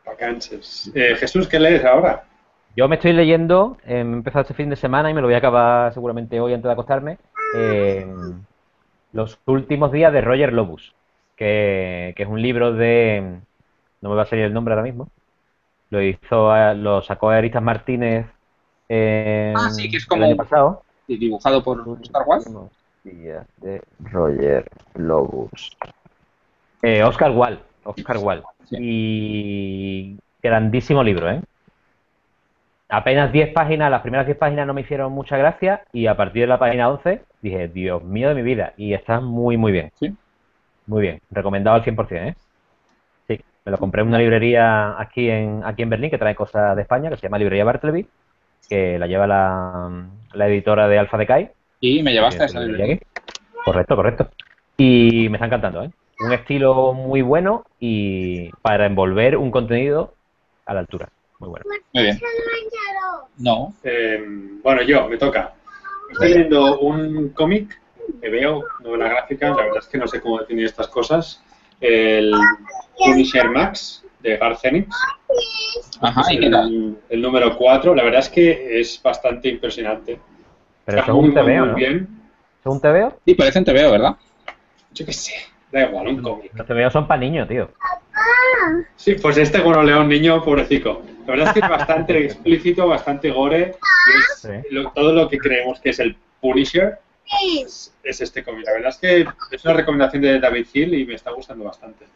[0.04, 0.90] Vacances.
[0.94, 2.24] Eh, Jesús, ¿qué lees ahora?
[2.74, 5.34] Yo me estoy leyendo, eh, he empezado este fin de semana y me lo voy
[5.34, 7.18] a acabar seguramente hoy antes de acostarme,
[7.58, 8.06] eh,
[9.12, 10.94] Los últimos días de Roger Lobus,
[11.36, 13.40] que, que es un libro de...
[14.00, 15.10] No me va a salir el nombre ahora mismo
[15.92, 18.24] lo hizo, eh, lo sacó Aristas Martínez
[19.54, 20.82] ah, sí, que es como el año pasado.
[21.06, 22.42] dibujado por Oscar Wall.
[23.04, 25.76] de Roger Lobus.
[26.80, 28.42] Eh, Oscar Wall, Oscar Wall.
[28.70, 31.42] Y grandísimo libro, ¿eh?
[32.88, 36.42] Apenas 10 páginas, las primeras 10 páginas no me hicieron mucha gracia y a partir
[36.42, 39.92] de la página 11 dije, Dios mío de mi vida, y está muy, muy bien.
[39.98, 40.14] Sí.
[40.86, 42.34] Muy bien, recomendado al 100%, ¿eh?
[43.64, 46.82] Me lo compré en una librería aquí en, aquí en Berlín que trae cosas de
[46.82, 48.06] España, que se llama Librería Bartleby,
[48.68, 51.50] que la lleva la, editora de Alfa Decay.
[51.80, 52.94] Y me llevaste a esa librería.
[52.94, 53.04] Aquí.
[53.64, 54.30] Correcto, correcto.
[54.76, 55.90] Y me está encantando, ¿eh?
[56.20, 60.14] Un estilo muy bueno y para envolver un contenido
[60.66, 61.08] a la altura.
[61.38, 61.64] Muy bueno.
[61.92, 62.20] Muy bien.
[63.38, 63.74] No.
[63.82, 64.24] Eh,
[64.62, 65.54] bueno, yo, me toca.
[66.12, 67.80] Estoy leyendo un cómic
[68.20, 71.42] que veo, novela gráfica, la verdad es que no sé cómo definir estas cosas.
[71.82, 72.32] El
[72.96, 74.96] Punisher Max de Garth Enix.
[76.00, 80.18] Ajá, el, el, número 4, la verdad es que es bastante impresionante.
[80.84, 81.74] Pero Está según te veo, ¿no?
[81.74, 82.08] bien.
[82.62, 83.18] ¿Según te veo?
[83.26, 84.16] Sí, parece un TVO, ¿verdad?
[84.92, 85.32] Yo qué sé,
[85.70, 86.52] da igual, un cómic.
[86.54, 87.68] Los TVO son para niños, tío.
[88.96, 91.02] Sí, pues este bueno leo un niño pobrecito.
[91.26, 93.74] La verdad es que es bastante explícito, bastante gore.
[94.70, 96.98] Y es todo lo que creemos que es el Punisher
[97.40, 98.66] es, es este cómic.
[98.66, 102.06] La verdad es que es una recomendación de David Hill y me está gustando bastante.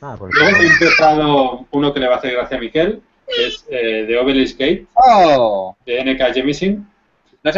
[0.00, 3.64] Ah, Luego he empezado uno que le va a hacer gracia a Miquel, que es
[3.68, 5.76] eh, de Obelisk Gate, oh.
[5.86, 6.86] de NK Jemisin.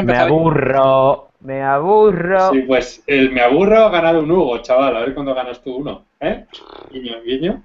[0.05, 1.29] me aburro.
[1.41, 2.51] Me aburro.
[2.53, 4.97] Sí, pues el me aburro ha ganado un Hugo, chaval.
[4.97, 6.05] A ver cuándo ganas tú uno.
[6.21, 6.47] ¿Eh?
[6.91, 7.63] Guiño, guiño.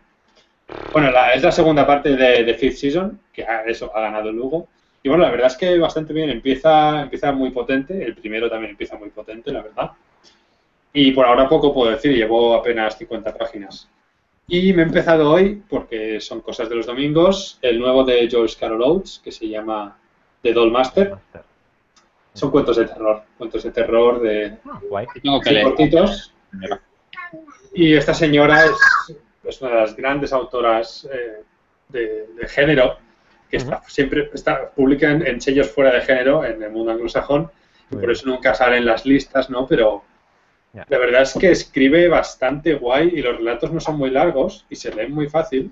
[0.91, 4.30] Bueno, la, es la segunda parte de, de Fifth Season, que ha, eso ha ganado
[4.30, 4.68] el Hugo.
[5.06, 6.30] Y bueno, la verdad es que bastante bien.
[6.30, 8.04] Empieza, empieza muy potente.
[8.04, 9.91] El primero también empieza muy potente, la verdad.
[10.93, 13.89] Y por ahora poco puedo decir, llevo apenas 50 páginas.
[14.47, 18.56] Y me he empezado hoy, porque son cosas de los domingos, el nuevo de George
[18.58, 19.97] Carol Oates, que se llama
[20.41, 21.16] The Dollmaster.
[22.34, 24.58] Son cuentos de terror, cuentos de terror de
[24.89, 25.08] Guay.
[25.22, 25.66] Tengo que sí, leer.
[25.66, 26.34] cortitos.
[27.74, 31.43] Y esta señora es, es una de las grandes autoras eh,
[31.89, 32.97] de, de género,
[33.54, 37.51] que está, siempre está, publica en, en sellos fuera de género en el mundo anglosajón,
[37.91, 39.68] y por eso nunca sale en las listas, ¿no?
[39.68, 40.04] Pero
[40.74, 44.76] la verdad es que escribe bastante guay y los relatos no son muy largos y
[44.76, 45.72] se leen muy fácil.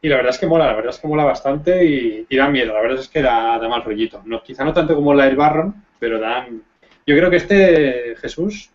[0.00, 2.48] Y la verdad es que mola, la verdad es que mola bastante y, y da
[2.48, 4.22] miedo, la verdad es que da, da mal rollito.
[4.24, 6.62] No, quizá no tanto como la del Barron, pero dan...
[7.06, 8.70] Yo creo que este, Jesús,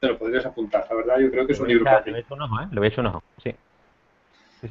[0.00, 1.88] te lo podrías apuntar, la verdad, yo creo que es un libro.
[2.04, 2.66] Le he hecho un ojo, ¿eh?
[2.72, 3.54] Le he hecho un ojo, sí.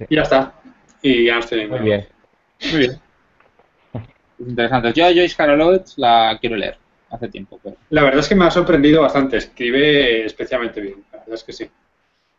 [0.10, 0.54] Y ya está.
[1.02, 2.08] Y ya no estoy Muy bien.
[2.72, 3.00] Muy bien.
[4.40, 4.94] Interesante.
[4.94, 6.78] Yo a Joyce Carol Oates la quiero leer.
[7.10, 7.78] Hace tiempo, pero...
[7.90, 11.54] La verdad es que me ha sorprendido bastante, escribe especialmente bien, la verdad es que
[11.54, 11.70] sí.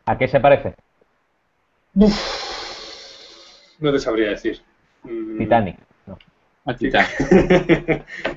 [0.04, 0.74] ¿A qué se parece?
[1.94, 4.60] No te sabría decir.
[5.04, 5.76] Mm, Titanic.
[6.06, 6.18] No.
[6.66, 7.06] A Titán.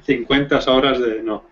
[0.03, 1.21] 50 horas de...
[1.21, 1.43] no.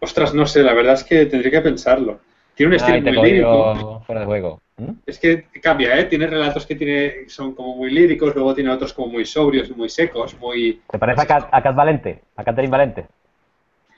[0.00, 2.20] Ostras, no sé, la verdad es que tendría que pensarlo.
[2.54, 4.02] Tiene un estilo te muy lírico.
[4.04, 4.61] fuera de juego.
[4.78, 4.92] ¿Mm?
[5.06, 6.04] Es que cambia, ¿eh?
[6.04, 9.88] Tiene relatos que tiene son como muy líricos, luego tiene otros como muy sobrios, muy
[9.88, 10.80] secos, muy...
[10.90, 12.22] ¿Te parece a Cat, a Cat Valente?
[12.36, 13.06] ¿A Catherine Valente?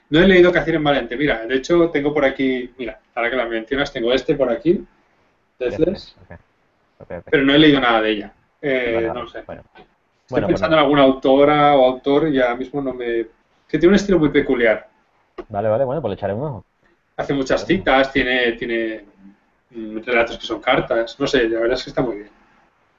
[0.09, 1.17] No he leído en Valente.
[1.17, 2.71] Mira, de hecho tengo por aquí...
[2.77, 4.85] Mira, ahora que la mencionas, tengo este por aquí.
[5.57, 6.39] Deathless, Ok.
[6.97, 7.23] Ok, ok.
[7.29, 8.33] pero no he leído nada de ella.
[8.61, 9.25] Eh, Vale, no vale.
[9.25, 9.41] lo sé.
[9.45, 9.85] Bueno, Estoy
[10.29, 10.81] bueno, pues pensando nada.
[10.81, 13.25] en alguna autora o autor y ahora mismo no me...
[13.67, 14.87] Que tiene un estilo muy peculiar.
[15.49, 16.65] Vale, vale, bueno, pues le echaré un ojo.
[17.17, 19.05] Hace muchas citas, tiene, tiene
[20.05, 21.19] relatos que son cartas.
[21.19, 22.29] No sé, la verdad es que está muy bien.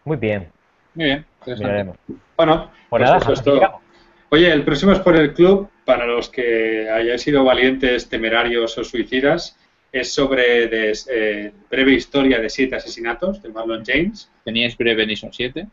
[0.05, 0.49] Muy bien,
[0.95, 1.27] Muy bien.
[1.47, 1.97] miraremos.
[2.37, 3.81] Bueno, Pues pues nada, eso es todo.
[4.29, 8.85] Oye, el próximo es por el club, para los que hayáis sido valientes, temerarios o
[8.85, 9.57] suicidas,
[9.93, 14.31] es sobre de, eh, breve historia de siete asesinatos de Marlon James.
[14.45, 15.67] Teníais breve Nison 7.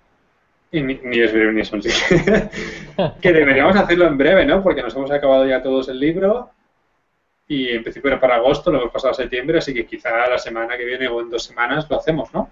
[0.72, 2.50] Y ni, ni es breve ni son siete.
[3.22, 4.64] que deberíamos hacerlo en breve, ¿no?
[4.64, 6.50] Porque nos hemos acabado ya todos el libro
[7.48, 10.38] y en principio era para agosto, lo hemos pasado a septiembre, así que quizá la
[10.38, 12.50] semana que viene o en dos semanas lo hacemos, ¿no?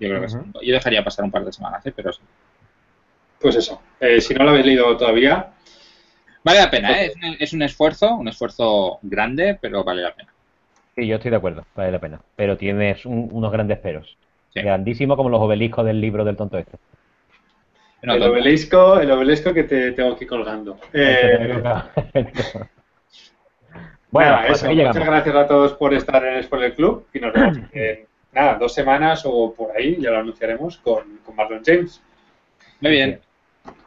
[0.00, 0.36] Yo creo que sí.
[0.62, 1.92] Yo dejaría pasar un par de semanas, ¿eh?
[1.94, 2.20] pero sí.
[3.40, 3.80] Pues eso.
[4.00, 5.48] Eh, si no lo habéis leído todavía,
[6.44, 7.06] Vale la pena, ¿eh?
[7.06, 10.32] Es un, es un esfuerzo, un esfuerzo grande, pero vale la pena.
[10.96, 12.20] Sí, yo estoy de acuerdo, vale la pena.
[12.34, 14.18] Pero tienes un- unos grandes peros.
[14.52, 14.60] Sí.
[14.60, 16.78] Grandísimo como los obeliscos del libro del tonto este.
[18.02, 20.78] No, el obelisco, el obelisco que te tengo aquí colgando.
[20.92, 21.62] Eh,
[24.12, 24.66] bueno, nada, pues eso.
[24.66, 25.06] Muchas llegamos.
[25.08, 28.72] gracias a todos por estar en el Spoiler Club y nos vemos en nada, dos
[28.72, 32.00] semanas o por ahí, ya lo anunciaremos con, con Marlon James.
[32.80, 33.20] Muy bien.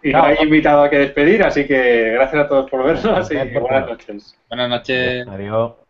[0.03, 3.35] Y no hay invitado a que despedir, así que gracias a todos por vernos y
[3.35, 4.37] buenas noches.
[4.49, 5.27] Buenas noches.
[5.27, 5.84] Adiós.